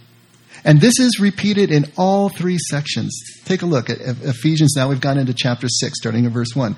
And 0.63 0.81
this 0.81 0.99
is 0.99 1.19
repeated 1.19 1.71
in 1.71 1.91
all 1.97 2.29
three 2.29 2.57
sections. 2.57 3.17
Take 3.45 3.61
a 3.61 3.65
look 3.65 3.89
at 3.89 3.99
Ephesians. 4.01 4.73
Now 4.75 4.89
we've 4.89 4.99
gone 4.99 5.17
into 5.17 5.33
chapter 5.33 5.67
6, 5.69 5.97
starting 5.97 6.25
in 6.25 6.31
verse 6.31 6.55
1. 6.55 6.75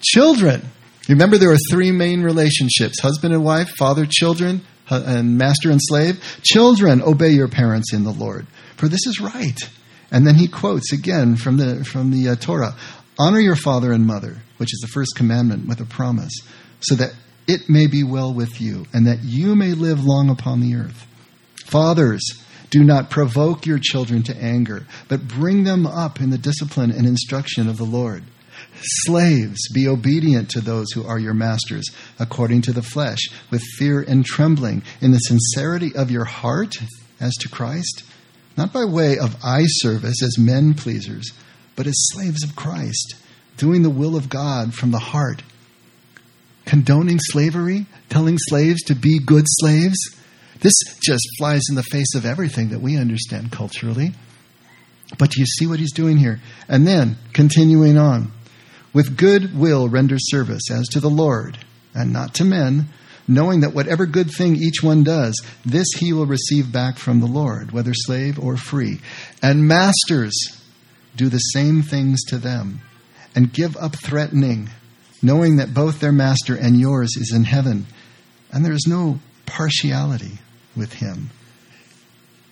Children. 0.00 0.62
Remember, 1.08 1.38
there 1.38 1.50
are 1.50 1.58
three 1.70 1.90
main 1.90 2.22
relationships 2.22 3.00
husband 3.00 3.34
and 3.34 3.44
wife, 3.44 3.70
father, 3.70 4.06
children, 4.08 4.62
and 4.90 5.38
master 5.38 5.70
and 5.70 5.80
slave. 5.82 6.22
Children, 6.42 7.02
obey 7.02 7.30
your 7.30 7.48
parents 7.48 7.92
in 7.92 8.04
the 8.04 8.12
Lord, 8.12 8.46
for 8.76 8.88
this 8.88 9.06
is 9.06 9.20
right. 9.20 9.58
And 10.12 10.26
then 10.26 10.36
he 10.36 10.46
quotes 10.46 10.92
again 10.92 11.36
from 11.36 11.56
the, 11.56 11.84
from 11.84 12.10
the 12.12 12.28
uh, 12.28 12.36
Torah 12.36 12.76
Honor 13.18 13.40
your 13.40 13.56
father 13.56 13.92
and 13.92 14.06
mother, 14.06 14.38
which 14.56 14.72
is 14.72 14.80
the 14.80 14.88
first 14.88 15.16
commandment 15.16 15.68
with 15.68 15.80
a 15.80 15.84
promise, 15.84 16.32
so 16.80 16.94
that 16.94 17.12
it 17.46 17.68
may 17.68 17.86
be 17.86 18.02
well 18.02 18.32
with 18.32 18.60
you, 18.60 18.86
and 18.92 19.06
that 19.06 19.22
you 19.22 19.54
may 19.54 19.72
live 19.72 20.04
long 20.04 20.30
upon 20.30 20.60
the 20.60 20.74
earth. 20.76 21.06
Fathers, 21.66 22.22
do 22.70 22.82
not 22.82 23.10
provoke 23.10 23.66
your 23.66 23.78
children 23.78 24.22
to 24.24 24.36
anger, 24.36 24.86
but 25.08 25.28
bring 25.28 25.64
them 25.64 25.86
up 25.86 26.20
in 26.20 26.30
the 26.30 26.38
discipline 26.38 26.90
and 26.90 27.06
instruction 27.06 27.68
of 27.68 27.76
the 27.76 27.84
Lord. 27.84 28.24
Slaves, 28.80 29.68
be 29.74 29.86
obedient 29.86 30.50
to 30.50 30.60
those 30.60 30.90
who 30.92 31.04
are 31.04 31.18
your 31.18 31.34
masters, 31.34 31.84
according 32.18 32.62
to 32.62 32.72
the 32.72 32.82
flesh, 32.82 33.28
with 33.50 33.62
fear 33.76 34.00
and 34.00 34.24
trembling, 34.24 34.82
in 35.00 35.10
the 35.10 35.18
sincerity 35.18 35.94
of 35.94 36.10
your 36.10 36.24
heart 36.24 36.76
as 37.20 37.34
to 37.40 37.48
Christ, 37.48 38.04
not 38.56 38.72
by 38.72 38.84
way 38.84 39.18
of 39.18 39.36
eye 39.44 39.64
service 39.66 40.22
as 40.22 40.38
men 40.38 40.74
pleasers, 40.74 41.32
but 41.76 41.86
as 41.86 41.94
slaves 42.12 42.44
of 42.44 42.56
Christ, 42.56 43.14
doing 43.56 43.82
the 43.82 43.90
will 43.90 44.16
of 44.16 44.28
God 44.28 44.74
from 44.74 44.90
the 44.90 44.98
heart. 44.98 45.42
Condoning 46.64 47.18
slavery, 47.18 47.86
telling 48.08 48.38
slaves 48.38 48.82
to 48.84 48.94
be 48.94 49.18
good 49.18 49.44
slaves, 49.46 49.98
this 50.60 50.74
just 51.02 51.26
flies 51.38 51.62
in 51.68 51.74
the 51.74 51.82
face 51.82 52.14
of 52.14 52.24
everything 52.24 52.68
that 52.70 52.80
we 52.80 52.96
understand 52.96 53.50
culturally. 53.50 54.12
But 55.18 55.30
do 55.30 55.40
you 55.40 55.46
see 55.46 55.66
what 55.66 55.80
he's 55.80 55.92
doing 55.92 56.16
here? 56.16 56.40
And 56.68 56.86
then, 56.86 57.16
continuing 57.32 57.98
on, 57.98 58.32
with 58.92 59.16
good 59.16 59.58
will 59.58 59.88
render 59.88 60.16
service 60.18 60.70
as 60.70 60.86
to 60.88 61.00
the 61.00 61.10
Lord 61.10 61.58
and 61.94 62.12
not 62.12 62.34
to 62.34 62.44
men, 62.44 62.88
knowing 63.34 63.60
that 63.60 63.74
whatever 63.74 64.06
good 64.06 64.30
thing 64.30 64.56
each 64.56 64.82
one 64.82 65.04
does, 65.04 65.40
this 65.64 65.86
he 65.98 66.12
will 66.12 66.26
receive 66.26 66.72
back 66.72 66.98
from 66.98 67.20
the 67.20 67.26
Lord, 67.26 67.72
whether 67.72 67.92
slave 67.94 68.38
or 68.38 68.56
free. 68.56 69.00
And 69.42 69.66
masters, 69.66 70.34
do 71.16 71.28
the 71.28 71.38
same 71.38 71.82
things 71.82 72.22
to 72.24 72.38
them, 72.38 72.80
and 73.34 73.52
give 73.52 73.76
up 73.76 73.96
threatening, 73.96 74.70
knowing 75.22 75.56
that 75.56 75.74
both 75.74 76.00
their 76.00 76.12
master 76.12 76.54
and 76.54 76.80
yours 76.80 77.16
is 77.16 77.32
in 77.34 77.44
heaven, 77.44 77.86
and 78.50 78.64
there 78.64 78.72
is 78.72 78.86
no 78.88 79.20
partiality 79.46 80.38
with 80.76 80.94
him. 80.94 81.30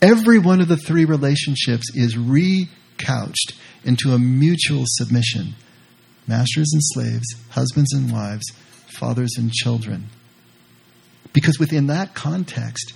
Every 0.02 0.38
one 0.38 0.60
of 0.60 0.68
the 0.68 0.76
three 0.76 1.04
relationships 1.04 1.86
is 1.94 2.16
recouched 2.16 3.54
into 3.84 4.12
a 4.12 4.18
mutual 4.18 4.84
submission 4.86 5.54
masters 6.26 6.70
and 6.72 6.80
slaves, 6.84 7.26
husbands 7.50 7.92
and 7.92 8.12
wives, 8.12 8.44
fathers 8.86 9.32
and 9.36 9.50
children. 9.50 10.08
Because 11.32 11.58
within 11.58 11.86
that 11.88 12.14
context, 12.14 12.92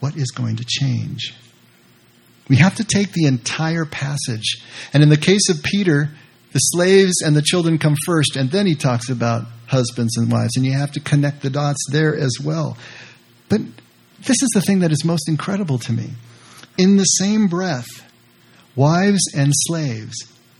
what 0.00 0.16
is 0.16 0.30
going 0.30 0.56
to 0.56 0.64
change? 0.64 1.34
We 2.48 2.56
have 2.56 2.74
to 2.76 2.84
take 2.84 3.12
the 3.12 3.26
entire 3.26 3.84
passage. 3.84 4.62
And 4.92 5.02
in 5.02 5.08
the 5.08 5.16
case 5.16 5.48
of 5.48 5.62
Peter, 5.62 6.10
the 6.52 6.58
slaves 6.58 7.22
and 7.24 7.34
the 7.34 7.42
children 7.42 7.78
come 7.78 7.96
first, 8.04 8.36
and 8.36 8.50
then 8.50 8.66
he 8.66 8.74
talks 8.74 9.08
about 9.08 9.46
husbands 9.66 10.16
and 10.16 10.30
wives, 10.30 10.56
and 10.56 10.64
you 10.64 10.72
have 10.72 10.92
to 10.92 11.00
connect 11.00 11.42
the 11.42 11.50
dots 11.50 11.84
there 11.90 12.14
as 12.14 12.36
well. 12.42 12.76
But 13.48 13.60
this 14.20 14.42
is 14.42 14.50
the 14.54 14.60
thing 14.60 14.80
that 14.80 14.92
is 14.92 15.04
most 15.04 15.28
incredible 15.28 15.78
to 15.78 15.92
me. 15.92 16.10
In 16.76 16.96
the 16.96 17.04
same 17.04 17.48
breath, 17.48 17.88
wives 18.76 19.22
and 19.36 19.52
slaves 19.54 20.14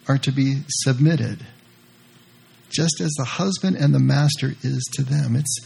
are 0.09 0.19
to 0.19 0.33
be 0.33 0.63
submitted, 0.69 1.45
just 2.71 3.01
as 3.01 3.13
the 3.13 3.25
husband 3.25 3.77
and 3.77 3.95
the 3.95 4.01
master 4.01 4.55
is 4.63 4.89
to 4.95 5.03
them. 5.03 5.37
It's 5.37 5.61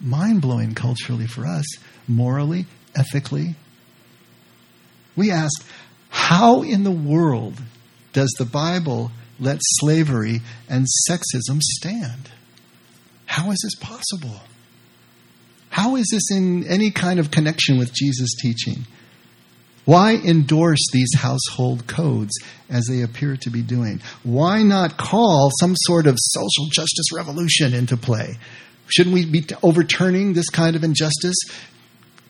mind 0.00 0.42
blowing 0.42 0.74
culturally 0.74 1.26
for 1.26 1.46
us, 1.46 1.64
morally, 2.06 2.66
ethically. 2.96 3.54
We 5.16 5.30
ask, 5.30 5.64
how 6.08 6.62
in 6.62 6.84
the 6.84 6.90
world 6.90 7.60
does 8.12 8.32
the 8.38 8.44
Bible 8.44 9.10
let 9.38 9.58
slavery 9.60 10.40
and 10.68 10.86
sexism 11.08 11.60
stand? 11.60 12.30
How 13.26 13.50
is 13.50 13.60
this 13.62 13.74
possible? 13.74 14.40
How 15.70 15.96
is 15.96 16.08
this 16.10 16.30
in 16.30 16.64
any 16.64 16.90
kind 16.90 17.20
of 17.20 17.30
connection 17.30 17.78
with 17.78 17.92
Jesus' 17.92 18.34
teaching? 18.40 18.86
Why 19.84 20.16
endorse 20.16 20.84
these 20.92 21.14
household 21.16 21.86
codes 21.86 22.32
as 22.68 22.86
they 22.86 23.02
appear 23.02 23.36
to 23.38 23.50
be 23.50 23.62
doing? 23.62 24.00
Why 24.22 24.62
not 24.62 24.98
call 24.98 25.50
some 25.60 25.74
sort 25.76 26.06
of 26.06 26.16
social 26.18 26.66
justice 26.70 27.12
revolution 27.14 27.74
into 27.74 27.96
play? 27.96 28.36
Shouldn't 28.88 29.14
we 29.14 29.26
be 29.26 29.44
overturning 29.62 30.32
this 30.32 30.48
kind 30.48 30.76
of 30.76 30.84
injustice, 30.84 31.36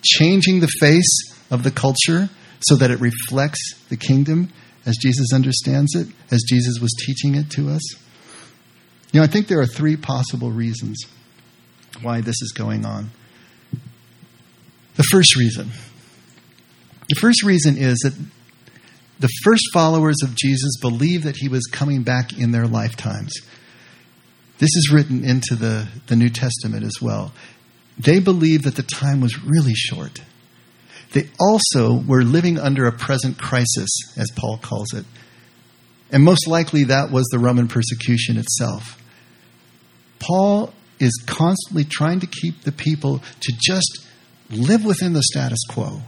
changing 0.02 0.60
the 0.60 0.68
face 0.80 1.34
of 1.50 1.62
the 1.62 1.70
culture 1.70 2.28
so 2.60 2.76
that 2.76 2.90
it 2.90 3.00
reflects 3.00 3.74
the 3.88 3.96
kingdom 3.96 4.52
as 4.84 4.96
Jesus 4.96 5.28
understands 5.32 5.94
it, 5.94 6.08
as 6.30 6.42
Jesus 6.48 6.80
was 6.80 6.94
teaching 7.06 7.34
it 7.34 7.50
to 7.50 7.70
us? 7.70 7.82
You 9.12 9.20
know, 9.20 9.24
I 9.24 9.26
think 9.26 9.46
there 9.48 9.60
are 9.60 9.66
three 9.66 9.96
possible 9.96 10.50
reasons 10.50 11.06
why 12.02 12.20
this 12.20 12.42
is 12.42 12.52
going 12.52 12.84
on. 12.84 13.10
The 14.96 15.04
first 15.04 15.36
reason. 15.36 15.70
The 17.08 17.14
first 17.14 17.42
reason 17.42 17.76
is 17.78 17.98
that 18.00 18.14
the 19.20 19.28
first 19.42 19.64
followers 19.72 20.16
of 20.22 20.34
Jesus 20.34 20.76
believed 20.80 21.24
that 21.24 21.36
he 21.36 21.48
was 21.48 21.64
coming 21.66 22.02
back 22.02 22.36
in 22.36 22.52
their 22.52 22.66
lifetimes. 22.66 23.32
This 24.58 24.70
is 24.74 24.90
written 24.92 25.24
into 25.24 25.54
the, 25.54 25.88
the 26.08 26.16
New 26.16 26.30
Testament 26.30 26.84
as 26.84 27.00
well. 27.00 27.32
They 27.98 28.18
believed 28.18 28.64
that 28.64 28.76
the 28.76 28.82
time 28.82 29.20
was 29.20 29.42
really 29.42 29.74
short. 29.74 30.20
They 31.12 31.28
also 31.40 31.94
were 31.94 32.22
living 32.22 32.58
under 32.58 32.86
a 32.86 32.92
present 32.92 33.38
crisis, 33.38 33.88
as 34.16 34.30
Paul 34.36 34.58
calls 34.58 34.92
it. 34.92 35.04
And 36.10 36.22
most 36.22 36.46
likely 36.46 36.84
that 36.84 37.10
was 37.10 37.26
the 37.30 37.38
Roman 37.38 37.68
persecution 37.68 38.36
itself. 38.36 39.02
Paul 40.18 40.72
is 40.98 41.12
constantly 41.26 41.84
trying 41.84 42.20
to 42.20 42.26
keep 42.26 42.62
the 42.62 42.72
people 42.72 43.22
to 43.40 43.52
just 43.60 44.06
live 44.50 44.84
within 44.84 45.12
the 45.12 45.22
status 45.22 45.60
quo 45.68 46.02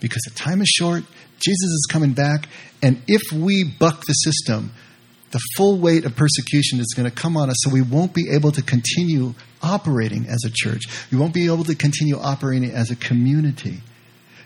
because 0.00 0.22
the 0.28 0.34
time 0.34 0.60
is 0.60 0.68
short, 0.68 1.02
Jesus 1.40 1.70
is 1.70 1.88
coming 1.90 2.12
back, 2.12 2.48
and 2.82 3.00
if 3.06 3.32
we 3.32 3.64
buck 3.64 4.04
the 4.06 4.12
system, 4.12 4.72
the 5.30 5.40
full 5.56 5.78
weight 5.78 6.04
of 6.04 6.16
persecution 6.16 6.80
is 6.80 6.94
going 6.96 7.08
to 7.08 7.14
come 7.14 7.36
on 7.36 7.50
us, 7.50 7.56
so 7.60 7.70
we 7.70 7.82
won't 7.82 8.14
be 8.14 8.30
able 8.30 8.52
to 8.52 8.62
continue 8.62 9.34
operating 9.62 10.26
as 10.26 10.42
a 10.46 10.50
church. 10.50 10.84
We 11.10 11.18
won't 11.18 11.34
be 11.34 11.46
able 11.46 11.64
to 11.64 11.74
continue 11.74 12.18
operating 12.18 12.70
as 12.70 12.90
a 12.90 12.96
community. 12.96 13.80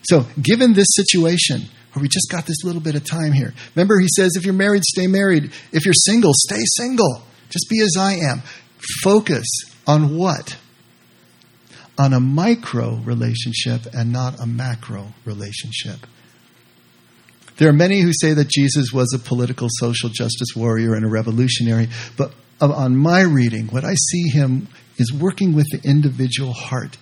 So, 0.05 0.27
given 0.41 0.73
this 0.73 0.89
situation, 0.91 1.63
where 1.93 2.03
we 2.03 2.09
just 2.09 2.31
got 2.31 2.47
this 2.47 2.65
little 2.65 2.81
bit 2.81 2.95
of 2.95 3.05
time 3.05 3.33
here, 3.33 3.55
remember 3.75 4.01
he 4.01 4.09
says, 4.17 4.35
if 4.37 4.45
you're 4.45 4.55
married, 4.55 4.83
stay 4.85 5.07
married. 5.07 5.53
If 5.73 5.85
you're 5.85 5.95
single, 5.95 6.33
stay 6.35 6.63
single. 6.77 7.23
Just 7.51 7.69
be 7.69 7.81
as 7.81 7.97
I 7.99 8.15
am. 8.15 8.43
Focus 9.03 9.47
on 9.87 10.17
what? 10.17 10.57
On 11.99 12.13
a 12.13 12.21
micro 12.21 12.97
relationship 12.97 13.83
and 13.95 14.13
not 14.13 14.41
a 14.41 14.47
macro 14.47 15.09
relationship. 15.25 16.07
There 17.59 17.69
are 17.69 17.75
many 17.75 18.01
who 18.01 18.13
say 18.13 18.33
that 18.33 18.49
Jesus 18.49 18.93
was 18.93 19.13
a 19.15 19.19
political 19.19 19.69
social 19.71 20.09
justice 20.09 20.57
warrior 20.57 20.95
and 20.95 21.05
a 21.05 21.09
revolutionary, 21.09 21.89
but 22.17 22.33
on 22.61 22.97
my 22.97 23.23
reading, 23.23 23.67
what 23.69 23.85
I 23.85 23.95
see 23.95 24.29
him 24.29 24.69
is 24.97 25.13
working 25.13 25.55
with 25.55 25.67
the 25.71 25.81
individual 25.89 26.53
heart, 26.53 26.97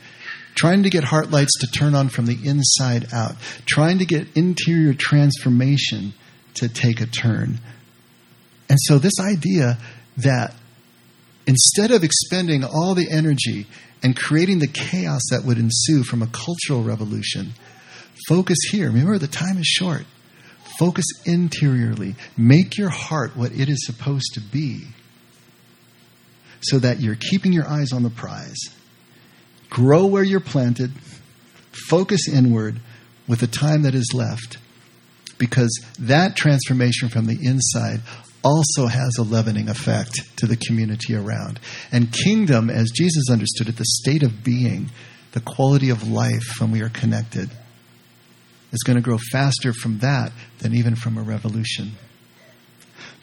trying 0.55 0.83
to 0.85 0.91
get 0.91 1.05
heart 1.05 1.31
lights 1.31 1.59
to 1.61 1.67
turn 1.67 1.95
on 1.95 2.09
from 2.09 2.27
the 2.27 2.39
inside 2.45 3.13
out, 3.13 3.37
trying 3.67 3.99
to 3.99 4.07
get 4.07 4.27
interior 4.37 4.95
transformation 4.95 6.15
to 6.55 6.69
take 6.69 7.01
a 7.01 7.07
turn. 7.07 7.61
And 8.69 8.79
so, 8.83 8.99
this 8.99 9.21
idea 9.21 9.79
that 10.19 10.55
instead 11.47 11.91
of 11.91 12.05
expending 12.05 12.65
all 12.65 12.95
the 12.95 13.11
energy 13.11 13.67
and 14.03 14.17
creating 14.17 14.61
the 14.61 14.67
chaos 14.67 15.23
that 15.31 15.45
would 15.45 15.59
ensue 15.59 16.03
from 16.05 16.23
a 16.23 16.27
cultural 16.29 16.83
revolution, 16.83 17.53
focus 18.29 18.59
here. 18.71 18.87
Remember, 18.87 19.19
the 19.19 19.27
time 19.27 19.59
is 19.59 19.67
short. 19.67 20.05
Focus 20.81 21.05
interiorly. 21.27 22.15
Make 22.39 22.79
your 22.79 22.89
heart 22.89 23.37
what 23.37 23.53
it 23.53 23.69
is 23.69 23.85
supposed 23.85 24.33
to 24.33 24.41
be 24.41 24.85
so 26.63 26.79
that 26.79 27.01
you're 27.01 27.17
keeping 27.17 27.53
your 27.53 27.69
eyes 27.69 27.93
on 27.93 28.03
the 28.03 28.09
prize. 28.09 28.57
Grow 29.69 30.07
where 30.07 30.23
you're 30.23 30.41
planted. 30.41 30.91
Focus 31.91 32.27
inward 32.33 32.81
with 33.29 33.41
the 33.41 33.47
time 33.47 33.83
that 33.83 33.95
is 33.95 34.15
left 34.15 34.57
because 35.37 35.85
that 35.99 36.35
transformation 36.35 37.11
from 37.11 37.27
the 37.27 37.39
inside 37.43 38.01
also 38.43 38.87
has 38.87 39.19
a 39.19 39.23
leavening 39.23 39.69
effect 39.69 40.35
to 40.39 40.47
the 40.47 40.57
community 40.57 41.15
around. 41.15 41.61
And 41.93 42.11
kingdom, 42.11 42.71
as 42.71 42.91
Jesus 42.91 43.29
understood 43.31 43.69
it, 43.69 43.77
the 43.77 43.85
state 43.85 44.23
of 44.23 44.43
being, 44.43 44.91
the 45.33 45.41
quality 45.41 45.91
of 45.91 46.09
life 46.09 46.59
when 46.59 46.71
we 46.71 46.81
are 46.81 46.89
connected 46.89 47.51
is 48.73 48.83
going 48.85 48.97
to 48.97 49.03
grow 49.03 49.19
faster 49.33 49.73
from 49.73 49.99
that 49.99 50.33
than 50.59 50.75
even 50.75 50.95
from 50.95 51.19
a 51.19 51.23
revolution. 51.23 51.93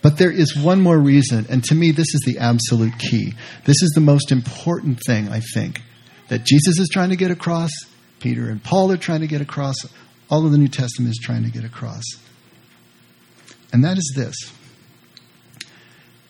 But 0.02 0.18
there 0.18 0.32
is 0.32 0.56
one 0.56 0.82
more 0.82 1.00
reason, 1.00 1.48
and 1.50 1.64
to 1.66 1.76
me, 1.76 1.92
this 1.92 2.14
is 2.14 2.22
the 2.26 2.38
absolute 2.38 2.98
key. 3.00 3.34
This 3.66 3.82
is 3.82 3.92
the 3.96 4.02
most 4.02 4.32
important 4.32 5.00
thing, 5.06 5.30
I 5.30 5.42
think, 5.54 5.82
that 6.28 6.44
Jesus 6.44 6.80
is 6.80 6.90
trying 6.90 7.10
to 7.10 7.16
get 7.16 7.32
across, 7.32 7.72
Peter 8.20 8.50
and 8.50 8.64
Paul 8.64 8.92
are 8.92 8.98
trying 8.98 9.22
to 9.22 9.28
get 9.28 9.42
across, 9.42 9.76
all 10.30 10.46
of 10.46 10.52
the 10.52 10.58
New 10.58 10.68
Testament 10.68 11.12
is 11.12 11.20
trying 11.22 11.44
to 11.44 11.50
get 11.50 11.64
across. 11.64 12.04
And 13.74 13.84
that 13.84 13.98
is 13.98 14.14
this 14.16 14.36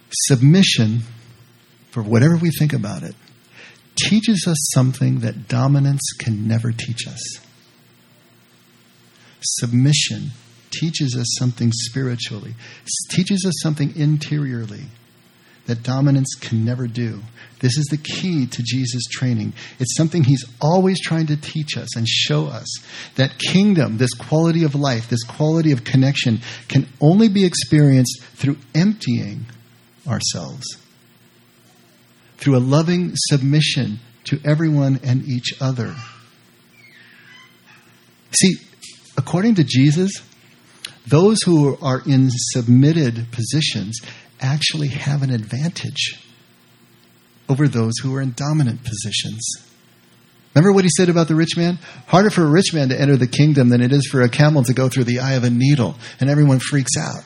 submission, 0.10 1.02
for 1.92 2.02
whatever 2.02 2.38
we 2.38 2.52
think 2.52 2.74
about 2.74 3.04
it, 3.04 3.16
teaches 4.02 4.46
us 4.48 4.58
something 4.74 5.20
that 5.20 5.48
dominance 5.48 6.14
can 6.20 6.48
never 6.48 6.72
teach 6.72 7.08
us 7.08 7.47
submission 9.56 10.32
teaches 10.72 11.16
us 11.18 11.36
something 11.40 11.72
spiritually, 11.72 12.54
teaches 13.12 13.46
us 13.46 13.54
something 13.62 13.96
interiorly 13.96 14.84
that 15.68 15.84
dominance 15.84 16.34
can 16.40 16.64
never 16.64 16.88
do. 16.88 17.22
This 17.60 17.78
is 17.78 17.86
the 17.86 17.98
key 17.98 18.48
to 18.48 18.64
Jesus' 18.64 19.06
training. 19.12 19.54
It's 19.80 19.96
something 19.96 20.24
he's 20.24 20.46
always 20.62 21.00
trying 21.00 21.28
to 21.28 21.36
teach 21.36 21.78
us 21.78 21.96
and 21.96 22.08
show 22.08 22.48
us 22.48 22.68
that 23.16 23.38
kingdom, 23.38 23.98
this 23.98 24.14
quality 24.14 24.64
of 24.64 24.76
life, 24.76 25.10
this 25.10 25.24
quality 25.24 25.72
of 25.72 25.84
connection, 25.84 26.40
can 26.70 26.88
only 27.02 27.28
be 27.28 27.46
experienced 27.46 28.22
through 28.36 28.58
emptying 28.74 29.46
ourselves, 30.08 30.66
through 32.38 32.58
a 32.58 32.60
loving 32.60 33.12
submission 33.16 34.00
to 34.26 34.40
everyone 34.46 35.00
and 35.04 35.26
each 35.26 35.54
other. 35.60 35.96
See, 38.32 38.56
according 39.18 39.56
to 39.56 39.64
Jesus, 39.64 40.12
those 41.08 41.42
who 41.44 41.78
are 41.82 42.02
in 42.06 42.30
submitted 42.30 43.32
positions 43.32 44.00
actually 44.40 44.90
have 44.90 45.24
an 45.24 45.32
advantage 45.32 46.24
over 47.50 47.68
those 47.68 47.94
who 48.04 48.14
are 48.16 48.22
in 48.22 48.34
dominant 48.34 48.84
positions. 48.84 49.42
Remember 50.54 50.74
what 50.74 50.84
he 50.84 50.90
said 50.96 51.10
about 51.10 51.28
the 51.28 51.36
rich 51.36 51.56
man? 51.56 51.78
Harder 52.08 52.30
for 52.30 52.44
a 52.44 52.50
rich 52.50 52.74
man 52.74 52.90
to 52.90 53.00
enter 53.00 53.16
the 53.16 53.28
kingdom 53.28 53.70
than 53.70 53.82
it 53.82 53.92
is 53.92 54.08
for 54.08 54.22
a 54.22 54.30
camel 54.30 54.64
to 54.64 54.74
go 54.74 54.90
through 54.90 55.06
the 55.06 55.20
eye 55.20 55.34
of 55.34 55.44
a 55.44 55.50
needle, 55.50 55.96
and 56.20 56.30
everyone 56.30 56.60
freaks 56.60 56.98
out. 57.00 57.24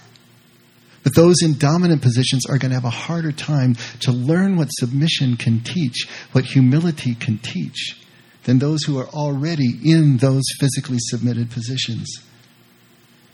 But 1.03 1.15
those 1.15 1.41
in 1.41 1.57
dominant 1.57 2.01
positions 2.01 2.45
are 2.45 2.59
going 2.59 2.69
to 2.69 2.75
have 2.75 2.85
a 2.85 2.89
harder 2.89 3.31
time 3.31 3.75
to 4.01 4.11
learn 4.11 4.57
what 4.57 4.67
submission 4.67 5.37
can 5.37 5.61
teach, 5.61 6.07
what 6.33 6.45
humility 6.45 7.15
can 7.15 7.39
teach 7.39 7.97
than 8.43 8.59
those 8.59 8.83
who 8.83 8.97
are 8.97 9.07
already 9.07 9.79
in 9.83 10.17
those 10.17 10.43
physically 10.59 10.97
submitted 10.99 11.51
positions. 11.51 12.07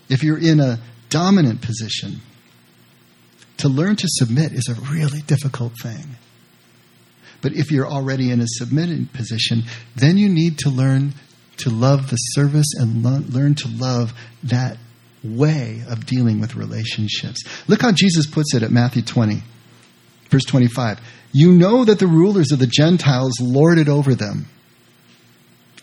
If 0.08 0.22
you're 0.22 0.38
in 0.38 0.60
a 0.60 0.78
dominant 1.08 1.62
position, 1.62 2.20
to 3.58 3.68
learn 3.68 3.96
to 3.96 4.06
submit 4.08 4.52
is 4.52 4.68
a 4.68 4.92
really 4.92 5.20
difficult 5.22 5.72
thing. 5.82 6.16
But 7.40 7.52
if 7.52 7.70
you're 7.70 7.86
already 7.86 8.30
in 8.30 8.40
a 8.40 8.46
submitted 8.46 9.12
position, 9.12 9.62
then 9.96 10.16
you 10.16 10.28
need 10.28 10.58
to 10.58 10.70
learn 10.70 11.14
to 11.58 11.70
love 11.70 12.10
the 12.10 12.16
service 12.16 12.66
and 12.78 13.02
learn 13.02 13.54
to 13.56 13.68
love 13.68 14.12
that 14.44 14.78
way 15.24 15.82
of 15.88 16.06
dealing 16.06 16.40
with 16.40 16.54
relationships. 16.54 17.42
Look 17.66 17.82
how 17.82 17.92
Jesus 17.92 18.26
puts 18.26 18.54
it 18.54 18.62
at 18.62 18.70
Matthew 18.70 19.02
20, 19.02 19.42
verse 20.30 20.44
25. 20.44 21.00
You 21.32 21.52
know 21.52 21.84
that 21.84 21.98
the 21.98 22.06
rulers 22.06 22.52
of 22.52 22.58
the 22.58 22.66
Gentiles 22.66 23.34
lord 23.40 23.78
it 23.78 23.88
over 23.88 24.14
them 24.14 24.46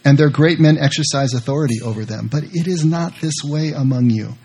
and 0.06 0.18
their 0.18 0.30
great 0.30 0.60
men 0.60 0.78
exercise 0.78 1.34
authority 1.34 1.82
over 1.84 2.06
them. 2.06 2.30
But 2.32 2.44
it 2.44 2.68
is 2.68 2.86
not 2.86 3.20
this 3.22 3.34
way 3.44 3.72
among 3.72 4.12
you. 4.12 4.36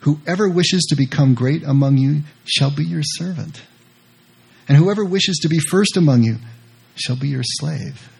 Whoever 0.00 0.48
wishes 0.48 0.84
to 0.90 0.96
become 0.96 1.34
great 1.34 1.62
among 1.64 1.96
you 1.96 2.20
shall 2.44 2.70
be 2.70 2.84
your 2.84 3.02
servant. 3.02 3.62
And 4.68 4.76
whoever 4.76 5.04
wishes 5.04 5.38
to 5.42 5.48
be 5.48 5.58
first 5.58 5.96
among 5.96 6.22
you 6.22 6.36
shall 6.94 7.16
be 7.16 7.28
your 7.28 7.42
slave. 7.42 8.10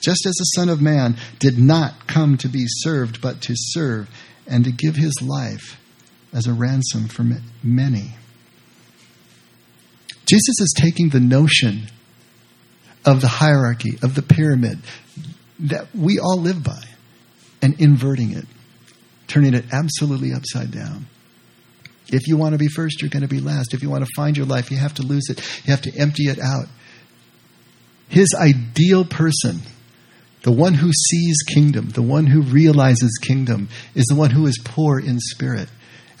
Just 0.00 0.24
as 0.26 0.34
the 0.34 0.44
Son 0.44 0.70
of 0.70 0.80
Man 0.80 1.16
did 1.38 1.58
not 1.58 2.06
come 2.06 2.38
to 2.38 2.48
be 2.48 2.64
served, 2.66 3.20
but 3.20 3.42
to 3.42 3.52
serve 3.54 4.08
and 4.46 4.64
to 4.64 4.72
give 4.72 4.96
his 4.96 5.20
life 5.20 5.78
as 6.32 6.46
a 6.46 6.54
ransom 6.54 7.08
for 7.08 7.26
many. 7.62 8.14
Jesus 10.24 10.60
is 10.60 10.74
taking 10.76 11.10
the 11.10 11.20
notion 11.20 11.88
of 13.04 13.20
the 13.20 13.28
hierarchy, 13.28 13.98
of 14.02 14.14
the 14.14 14.22
pyramid, 14.22 14.78
that 15.60 15.88
we 15.94 16.18
all 16.18 16.38
live 16.38 16.62
by 16.62 16.82
and 17.62 17.80
inverting 17.80 18.32
it, 18.32 18.44
turning 19.26 19.54
it 19.54 19.64
absolutely 19.72 20.32
upside 20.32 20.70
down. 20.70 21.06
If 22.10 22.26
you 22.26 22.36
want 22.36 22.52
to 22.52 22.58
be 22.58 22.68
first, 22.68 23.02
you're 23.02 23.10
going 23.10 23.22
to 23.22 23.28
be 23.28 23.40
last. 23.40 23.74
If 23.74 23.82
you 23.82 23.90
want 23.90 24.04
to 24.04 24.10
find 24.16 24.36
your 24.36 24.46
life, 24.46 24.70
you 24.70 24.78
have 24.78 24.94
to 24.94 25.02
lose 25.02 25.28
it. 25.28 25.38
You 25.64 25.72
have 25.72 25.82
to 25.82 25.92
empty 25.98 26.24
it 26.24 26.38
out. 26.38 26.66
His 28.08 28.34
ideal 28.34 29.04
person, 29.04 29.60
the 30.42 30.52
one 30.52 30.74
who 30.74 30.90
sees 30.92 31.36
kingdom, 31.46 31.90
the 31.90 32.02
one 32.02 32.26
who 32.26 32.40
realizes 32.40 33.18
kingdom, 33.20 33.68
is 33.94 34.06
the 34.06 34.14
one 34.14 34.30
who 34.30 34.46
is 34.46 34.58
poor 34.64 34.98
in 34.98 35.18
spirit. 35.18 35.68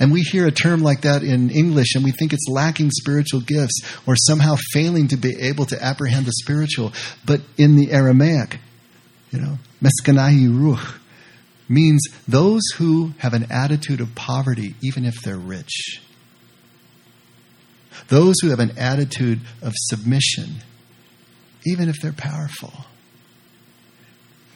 And 0.00 0.12
we 0.12 0.20
hear 0.20 0.46
a 0.46 0.52
term 0.52 0.82
like 0.82 1.00
that 1.00 1.22
in 1.22 1.50
English 1.50 1.94
and 1.94 2.04
we 2.04 2.12
think 2.12 2.32
it's 2.32 2.46
lacking 2.48 2.90
spiritual 2.90 3.40
gifts 3.40 3.80
or 4.06 4.14
somehow 4.14 4.56
failing 4.72 5.08
to 5.08 5.16
be 5.16 5.34
able 5.40 5.66
to 5.66 5.82
apprehend 5.82 6.26
the 6.26 6.32
spiritual. 6.32 6.92
But 7.24 7.40
in 7.56 7.74
the 7.76 7.90
Aramaic, 7.90 8.58
you 9.30 9.40
know, 9.40 9.58
meskanai 9.82 10.48
ruch 10.48 10.98
means 11.68 12.02
those 12.26 12.62
who 12.76 13.12
have 13.18 13.34
an 13.34 13.46
attitude 13.50 14.00
of 14.00 14.14
poverty, 14.14 14.74
even 14.82 15.04
if 15.04 15.20
they're 15.22 15.36
rich. 15.36 16.00
Those 18.08 18.36
who 18.40 18.48
have 18.48 18.60
an 18.60 18.78
attitude 18.78 19.40
of 19.60 19.72
submission, 19.76 20.62
even 21.66 21.88
if 21.88 21.96
they're 22.00 22.12
powerful. 22.12 22.72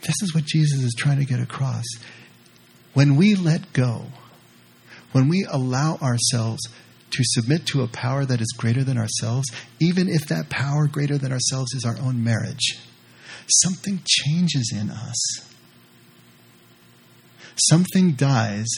This 0.02 0.22
is 0.22 0.34
what 0.34 0.44
Jesus 0.44 0.82
is 0.82 0.94
trying 0.96 1.18
to 1.18 1.26
get 1.26 1.40
across. 1.40 1.84
When 2.94 3.16
we 3.16 3.34
let 3.34 3.72
go, 3.72 4.06
when 5.12 5.28
we 5.28 5.46
allow 5.50 5.96
ourselves 5.96 6.62
to 7.10 7.22
submit 7.22 7.66
to 7.66 7.82
a 7.82 7.88
power 7.88 8.24
that 8.24 8.40
is 8.40 8.54
greater 8.56 8.84
than 8.84 8.96
ourselves, 8.96 9.46
even 9.80 10.08
if 10.08 10.26
that 10.28 10.48
power 10.48 10.86
greater 10.86 11.18
than 11.18 11.30
ourselves 11.30 11.74
is 11.74 11.84
our 11.84 11.98
own 11.98 12.24
marriage 12.24 12.78
something 13.48 14.02
changes 14.06 14.72
in 14.74 14.90
us. 14.90 15.48
Something 17.68 18.12
dies 18.12 18.68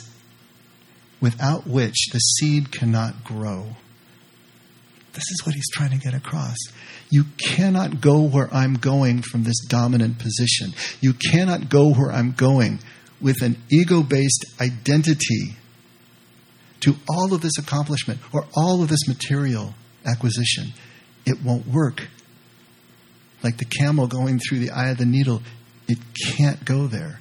without 1.21 1.67
which 1.67 2.09
the 2.13 2.19
seed 2.19 2.73
cannot 2.73 3.25
grow. 3.25 3.77
This 5.13 5.25
is 5.31 5.47
what 5.47 5.55
he's 5.55 5.71
trying 5.73 5.91
to 5.91 5.97
get 5.97 6.13
across. 6.13 6.57
You 7.09 7.25
cannot 7.39 8.01
go 8.01 8.23
where 8.23 8.53
I'm 8.53 8.75
going 8.75 9.23
from 9.23 9.45
this 9.45 9.65
dominant 9.69 10.19
position. 10.19 10.75
You 11.01 11.15
cannot 11.15 11.69
go 11.69 11.93
where 11.93 12.11
I'm 12.11 12.33
going 12.33 12.81
with 13.21 13.41
an 13.43 13.57
ego 13.71 14.03
based 14.03 14.45
identity 14.61 15.57
to 16.81 16.97
all 17.09 17.33
of 17.33 17.41
this 17.41 17.57
accomplishment 17.59 18.21
or 18.33 18.47
all 18.57 18.83
of 18.83 18.89
this 18.89 19.07
material 19.09 19.75
acquisition. 20.05 20.73
It 21.25 21.43
won't 21.43 21.67
work. 21.67 22.09
Like 23.45 23.59
the 23.59 23.67
camel 23.67 24.07
going 24.07 24.41
through 24.41 24.61
the 24.61 24.71
eye 24.71 24.89
of 24.89 24.97
the 24.97 25.05
needle, 25.05 25.43
it 25.87 25.99
can't 26.33 26.65
go 26.65 26.87
there. 26.87 27.21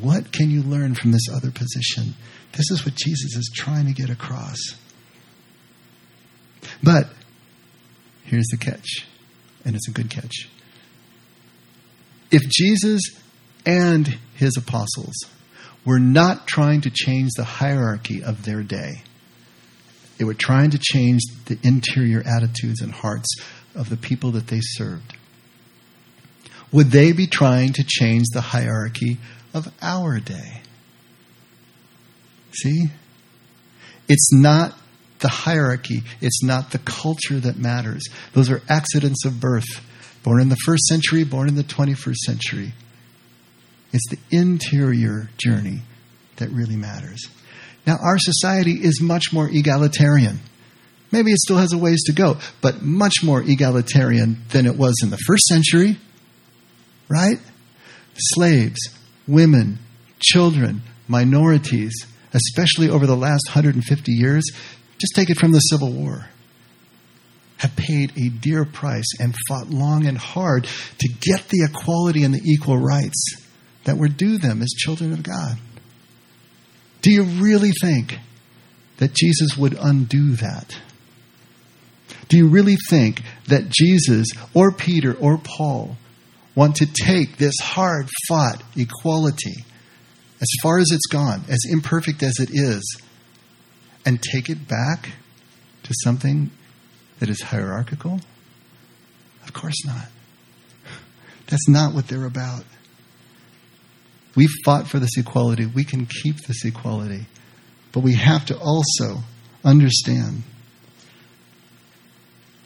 What 0.00 0.32
can 0.32 0.50
you 0.50 0.62
learn 0.62 0.96
from 0.96 1.12
this 1.12 1.28
other 1.32 1.52
position? 1.52 2.14
This 2.52 2.70
is 2.72 2.84
what 2.84 2.96
Jesus 2.96 3.36
is 3.36 3.50
trying 3.54 3.86
to 3.86 3.92
get 3.92 4.10
across. 4.10 4.58
But 6.82 7.08
here's 8.24 8.48
the 8.50 8.56
catch, 8.56 9.06
and 9.64 9.76
it's 9.76 9.88
a 9.88 9.92
good 9.92 10.10
catch. 10.10 10.48
If 12.30 12.48
Jesus 12.48 13.00
and 13.64 14.18
his 14.34 14.56
apostles 14.56 15.14
were 15.84 16.00
not 16.00 16.48
trying 16.48 16.80
to 16.82 16.90
change 16.90 17.30
the 17.36 17.44
hierarchy 17.44 18.22
of 18.22 18.44
their 18.44 18.62
day, 18.62 19.02
they 20.18 20.24
were 20.24 20.34
trying 20.34 20.70
to 20.70 20.78
change 20.78 21.22
the 21.46 21.58
interior 21.62 22.22
attitudes 22.26 22.82
and 22.82 22.92
hearts 22.92 23.28
of 23.76 23.88
the 23.88 23.96
people 23.96 24.32
that 24.32 24.48
they 24.48 24.58
served. 24.60 25.14
Would 26.72 26.90
they 26.90 27.12
be 27.12 27.26
trying 27.26 27.72
to 27.74 27.84
change 27.84 28.26
the 28.32 28.40
hierarchy 28.40 29.18
of 29.54 29.72
our 29.80 30.20
day? 30.20 30.62
See? 32.52 32.86
It's 34.08 34.32
not 34.32 34.74
the 35.20 35.28
hierarchy, 35.28 36.02
it's 36.20 36.42
not 36.42 36.70
the 36.70 36.78
culture 36.78 37.40
that 37.40 37.56
matters. 37.56 38.04
Those 38.32 38.50
are 38.50 38.62
accidents 38.68 39.24
of 39.24 39.40
birth. 39.40 39.84
Born 40.22 40.40
in 40.40 40.48
the 40.48 40.56
first 40.64 40.84
century, 40.84 41.24
born 41.24 41.48
in 41.48 41.54
the 41.54 41.64
21st 41.64 42.16
century. 42.16 42.72
It's 43.92 44.08
the 44.10 44.18
interior 44.30 45.30
journey 45.38 45.82
that 46.36 46.50
really 46.50 46.76
matters. 46.76 47.26
Now, 47.86 47.96
our 48.02 48.18
society 48.18 48.72
is 48.72 49.00
much 49.00 49.32
more 49.32 49.48
egalitarian. 49.48 50.40
Maybe 51.10 51.30
it 51.32 51.38
still 51.38 51.56
has 51.56 51.72
a 51.72 51.78
ways 51.78 52.02
to 52.04 52.12
go, 52.12 52.36
but 52.60 52.82
much 52.82 53.22
more 53.22 53.40
egalitarian 53.40 54.42
than 54.50 54.66
it 54.66 54.76
was 54.76 54.94
in 55.02 55.10
the 55.10 55.16
first 55.16 55.44
century, 55.44 55.96
right? 57.08 57.38
Slaves, 58.14 58.80
women, 59.26 59.78
children, 60.20 60.82
minorities, 61.06 61.94
especially 62.32 62.90
over 62.90 63.06
the 63.06 63.16
last 63.16 63.44
150 63.48 64.12
years, 64.12 64.44
just 64.98 65.14
take 65.14 65.30
it 65.30 65.38
from 65.38 65.52
the 65.52 65.60
Civil 65.60 65.92
War, 65.92 66.28
have 67.58 67.74
paid 67.76 68.12
a 68.16 68.28
dear 68.28 68.64
price 68.64 69.06
and 69.18 69.34
fought 69.48 69.70
long 69.70 70.06
and 70.06 70.18
hard 70.18 70.64
to 70.98 71.08
get 71.08 71.48
the 71.48 71.64
equality 71.64 72.24
and 72.24 72.34
the 72.34 72.42
equal 72.44 72.78
rights 72.78 73.46
that 73.84 73.96
were 73.96 74.08
due 74.08 74.38
them 74.38 74.60
as 74.62 74.68
children 74.76 75.12
of 75.12 75.22
God. 75.22 75.58
Do 77.00 77.10
you 77.10 77.22
really 77.22 77.70
think 77.80 78.18
that 78.98 79.14
Jesus 79.14 79.56
would 79.56 79.76
undo 79.80 80.36
that? 80.36 80.76
Do 82.28 82.36
you 82.36 82.48
really 82.48 82.76
think 82.90 83.22
that 83.46 83.70
Jesus 83.70 84.26
or 84.52 84.72
Peter 84.72 85.14
or 85.14 85.38
Paul 85.38 85.96
want 86.58 86.74
to 86.74 86.86
take 86.86 87.36
this 87.36 87.54
hard 87.62 88.08
fought 88.26 88.64
equality, 88.76 89.64
as 90.40 90.48
far 90.60 90.80
as 90.80 90.88
it's 90.90 91.06
gone, 91.06 91.44
as 91.48 91.60
imperfect 91.70 92.20
as 92.20 92.34
it 92.40 92.50
is, 92.52 93.00
and 94.04 94.20
take 94.20 94.50
it 94.50 94.66
back 94.66 95.10
to 95.84 95.94
something 96.02 96.50
that 97.20 97.28
is 97.28 97.40
hierarchical? 97.40 98.20
Of 99.44 99.52
course 99.52 99.86
not. 99.86 100.08
That's 101.46 101.68
not 101.68 101.94
what 101.94 102.08
they're 102.08 102.26
about. 102.26 102.64
We 104.34 104.48
fought 104.64 104.88
for 104.88 104.98
this 104.98 105.16
equality. 105.16 105.64
We 105.64 105.84
can 105.84 106.06
keep 106.06 106.38
this 106.38 106.64
equality. 106.64 107.26
But 107.92 108.00
we 108.00 108.14
have 108.14 108.46
to 108.46 108.58
also 108.58 109.20
understand 109.64 110.42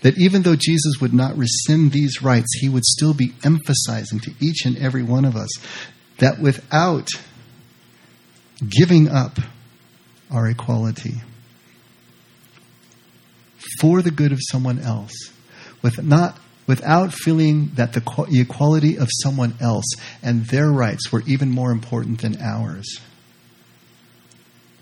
that 0.03 0.19
even 0.19 0.43
though 0.43 0.57
Jesus 0.57 0.95
would 1.01 1.15
not 1.15 1.37
rescind 1.37 1.93
these 1.93 2.23
rights, 2.23 2.49
he 2.61 2.69
would 2.69 2.85
still 2.85 3.15
be 3.15 3.33
emphasizing 3.45 4.21
to 4.21 4.33
each 4.41 4.67
and 4.67 4.77
every 4.77 5.03
one 5.03 5.25
of 5.25 5.37
us 5.37 5.51
that 6.19 6.41
without 6.41 7.09
giving 8.69 9.09
up 9.09 9.38
our 10.31 10.49
equality 10.49 11.15
for 13.81 14.03
the 14.03 14.11
good 14.11 14.33
of 14.33 14.38
someone 14.51 14.79
else, 14.81 15.31
with 15.83 16.03
not 16.03 16.38
without 16.67 17.12
feeling 17.12 17.71
that 17.75 17.93
the 17.93 18.27
equality 18.31 18.97
of 18.97 19.09
someone 19.23 19.55
else 19.61 19.85
and 20.23 20.47
their 20.47 20.71
rights 20.71 21.11
were 21.11 21.23
even 21.27 21.51
more 21.51 21.73
important 21.73 22.21
than 22.21 22.41
ours, 22.41 23.01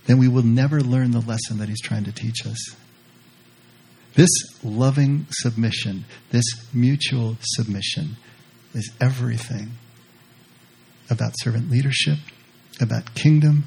then 0.06 0.18
we 0.18 0.28
will 0.28 0.42
never 0.42 0.80
learn 0.80 1.11
the 1.11 1.20
lesson 1.20 1.59
that 1.59 1.68
he's 1.68 1.80
trying 1.80 2.04
to 2.04 2.12
teach 2.12 2.46
us. 2.46 2.76
This 4.14 4.28
loving 4.62 5.26
submission, 5.30 6.04
this 6.30 6.44
mutual 6.74 7.36
submission, 7.40 8.16
is 8.74 8.92
everything 9.00 9.72
about 11.08 11.38
servant 11.38 11.70
leadership, 11.70 12.18
about 12.80 13.14
kingdom, 13.14 13.64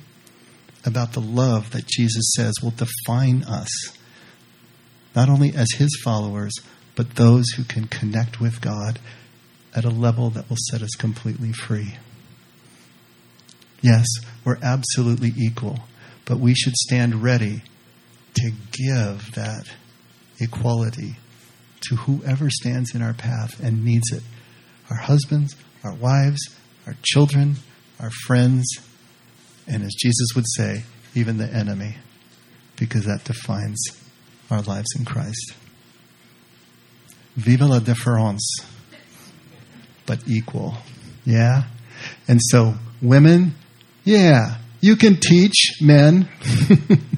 about 0.86 1.14
the 1.14 1.22
love 1.22 1.72
that 1.72 1.88
Jesus 1.88 2.34
says 2.36 2.54
will 2.62 2.72
define 2.72 3.44
us, 3.44 3.70
not 5.16 5.30
only 5.30 5.56
as 5.56 5.68
his 5.78 6.00
followers, 6.04 6.54
but 6.96 7.16
those 7.16 7.50
who 7.52 7.64
can 7.64 7.88
connect 7.88 8.40
with 8.40 8.62
God 8.62 9.00
at 9.76 9.86
a 9.86 9.90
level 9.90 10.30
that 10.32 10.50
will 10.50 10.58
set 10.70 10.82
us 10.82 10.92
completely 10.92 11.52
free. 11.52 11.96
Yes, 13.82 14.06
we're 14.46 14.60
absolutely 14.62 15.34
equal, 15.38 15.80
but 16.26 16.40
we 16.40 16.54
should 16.54 16.76
stand 16.76 17.24
ready 17.24 17.64
to 18.36 18.52
give 18.72 19.34
that 19.36 19.68
equality 20.44 21.16
to 21.90 21.96
whoever 21.96 22.50
stands 22.50 22.94
in 22.94 23.02
our 23.02 23.14
path 23.14 23.60
and 23.60 23.84
needs 23.84 24.12
it 24.12 24.24
our 24.90 24.98
husbands, 24.98 25.56
our 25.84 25.94
wives, 25.94 26.40
our 26.86 26.96
children, 27.04 27.56
our 28.00 28.12
friends, 28.26 28.66
and 29.68 29.82
as 29.84 29.94
Jesus 29.98 30.30
would 30.36 30.46
say, 30.56 30.84
even 31.16 31.38
the 31.38 31.52
enemy, 31.52 31.96
because 32.76 33.06
that 33.06 33.24
defines 33.24 33.82
our 34.52 34.62
lives 34.62 34.88
in 34.98 35.06
Christ. 35.06 35.54
Viva 37.36 37.66
la 37.66 37.80
différence, 37.80 38.44
but 40.06 40.20
equal. 40.28 40.76
Yeah? 41.26 41.64
And 42.28 42.40
so, 42.42 42.76
women, 43.02 43.56
yeah, 44.04 44.58
you 44.82 44.96
can 44.96 45.16
teach 45.16 45.78
men, 45.82 46.28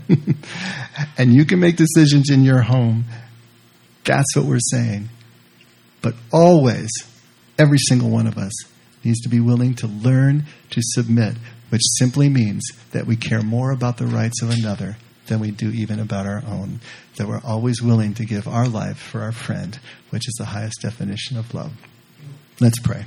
and 1.17 1.33
you 1.33 1.45
can 1.45 1.59
make 1.59 1.75
decisions 1.75 2.29
in 2.29 2.43
your 2.43 2.61
home. 2.61 3.05
That's 4.03 4.35
what 4.35 4.45
we're 4.45 4.59
saying. 4.59 5.09
But 6.01 6.15
always, 6.31 6.89
every 7.57 7.79
single 7.79 8.09
one 8.09 8.27
of 8.27 8.37
us 8.37 8.53
needs 9.03 9.21
to 9.21 9.29
be 9.29 9.39
willing 9.39 9.75
to 9.75 9.87
learn 9.87 10.45
to 10.71 10.81
submit, 10.81 11.35
which 11.69 11.81
simply 11.97 12.29
means 12.29 12.63
that 12.91 13.05
we 13.05 13.15
care 13.15 13.41
more 13.41 13.71
about 13.71 13.97
the 13.97 14.07
rights 14.07 14.41
of 14.41 14.49
another 14.51 14.97
than 15.27 15.39
we 15.39 15.51
do 15.51 15.71
even 15.71 15.99
about 15.99 16.27
our 16.27 16.43
own. 16.47 16.79
That 17.17 17.27
we're 17.27 17.41
always 17.43 17.81
willing 17.81 18.13
to 18.15 18.25
give 18.25 18.47
our 18.47 18.67
life 18.67 18.97
for 18.97 19.21
our 19.21 19.31
friend, 19.31 19.79
which 20.09 20.27
is 20.27 20.35
the 20.37 20.45
highest 20.45 20.81
definition 20.81 21.37
of 21.37 21.53
love. 21.53 21.71
Let's 22.59 22.79
pray. 22.79 23.05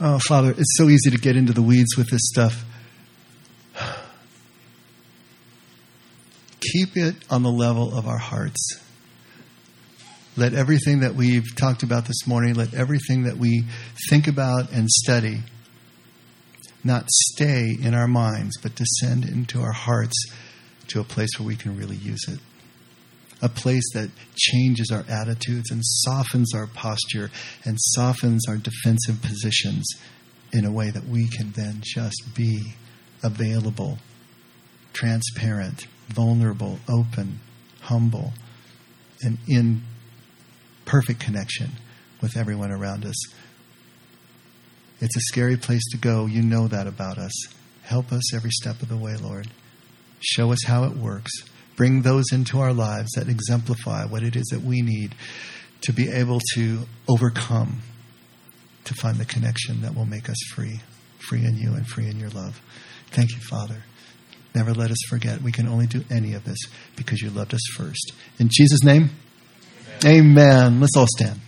Oh, 0.00 0.20
Father, 0.20 0.52
it's 0.52 0.76
so 0.76 0.88
easy 0.88 1.10
to 1.10 1.18
get 1.18 1.36
into 1.36 1.52
the 1.52 1.62
weeds 1.62 1.96
with 1.96 2.08
this 2.08 2.20
stuff. 2.22 2.64
Keep 6.60 6.96
it 6.96 7.16
on 7.28 7.42
the 7.42 7.50
level 7.50 7.96
of 7.96 8.06
our 8.06 8.18
hearts. 8.18 8.80
Let 10.36 10.54
everything 10.54 11.00
that 11.00 11.16
we've 11.16 11.56
talked 11.56 11.82
about 11.82 12.04
this 12.04 12.28
morning, 12.28 12.54
let 12.54 12.74
everything 12.74 13.24
that 13.24 13.38
we 13.38 13.64
think 14.08 14.28
about 14.28 14.70
and 14.70 14.88
study 14.88 15.40
not 16.84 17.10
stay 17.10 17.76
in 17.80 17.92
our 17.92 18.06
minds, 18.06 18.56
but 18.62 18.76
descend 18.76 19.24
into 19.24 19.60
our 19.60 19.72
hearts 19.72 20.14
to 20.88 21.00
a 21.00 21.04
place 21.04 21.30
where 21.38 21.46
we 21.48 21.56
can 21.56 21.76
really 21.76 21.96
use 21.96 22.24
it 22.28 22.38
a 23.40 23.48
place 23.48 23.84
that 23.94 24.10
changes 24.36 24.90
our 24.90 25.04
attitudes 25.08 25.70
and 25.70 25.80
softens 25.84 26.52
our 26.54 26.66
posture 26.66 27.30
and 27.64 27.76
softens 27.78 28.44
our 28.48 28.56
defensive 28.56 29.22
positions 29.22 29.86
in 30.52 30.64
a 30.64 30.72
way 30.72 30.90
that 30.90 31.06
we 31.06 31.28
can 31.28 31.52
then 31.52 31.80
just 31.82 32.34
be 32.34 32.74
available, 33.22 33.98
transparent, 34.92 35.86
vulnerable, 36.08 36.78
open, 36.88 37.40
humble, 37.82 38.32
and 39.22 39.38
in 39.46 39.82
perfect 40.84 41.20
connection 41.20 41.72
with 42.20 42.36
everyone 42.36 42.72
around 42.72 43.04
us. 43.04 43.16
It's 45.00 45.16
a 45.16 45.20
scary 45.20 45.56
place 45.56 45.84
to 45.92 45.96
go. 45.96 46.26
You 46.26 46.42
know 46.42 46.66
that 46.66 46.86
about 46.86 47.18
us. 47.18 47.32
Help 47.82 48.12
us 48.12 48.34
every 48.34 48.50
step 48.50 48.82
of 48.82 48.88
the 48.88 48.96
way, 48.96 49.16
Lord. 49.16 49.48
Show 50.20 50.52
us 50.52 50.64
how 50.66 50.84
it 50.84 50.96
works. 50.96 51.30
Bring 51.78 52.02
those 52.02 52.24
into 52.32 52.58
our 52.58 52.72
lives 52.72 53.12
that 53.12 53.28
exemplify 53.28 54.04
what 54.04 54.24
it 54.24 54.34
is 54.34 54.46
that 54.46 54.62
we 54.62 54.82
need 54.82 55.14
to 55.82 55.92
be 55.92 56.10
able 56.10 56.40
to 56.54 56.80
overcome, 57.08 57.82
to 58.84 58.94
find 58.94 59.16
the 59.16 59.24
connection 59.24 59.82
that 59.82 59.94
will 59.94 60.04
make 60.04 60.28
us 60.28 60.36
free, 60.52 60.80
free 61.30 61.44
in 61.44 61.56
you 61.56 61.74
and 61.74 61.86
free 61.86 62.08
in 62.08 62.18
your 62.18 62.30
love. 62.30 62.60
Thank 63.12 63.30
you, 63.30 63.38
Father. 63.48 63.84
Never 64.56 64.74
let 64.74 64.90
us 64.90 64.98
forget 65.08 65.40
we 65.40 65.52
can 65.52 65.68
only 65.68 65.86
do 65.86 66.04
any 66.10 66.34
of 66.34 66.44
this 66.44 66.58
because 66.96 67.22
you 67.22 67.30
loved 67.30 67.54
us 67.54 67.64
first. 67.76 68.12
In 68.40 68.48
Jesus' 68.50 68.82
name, 68.82 69.10
amen. 70.02 70.36
amen. 70.36 70.80
Let's 70.80 70.96
all 70.96 71.06
stand. 71.06 71.38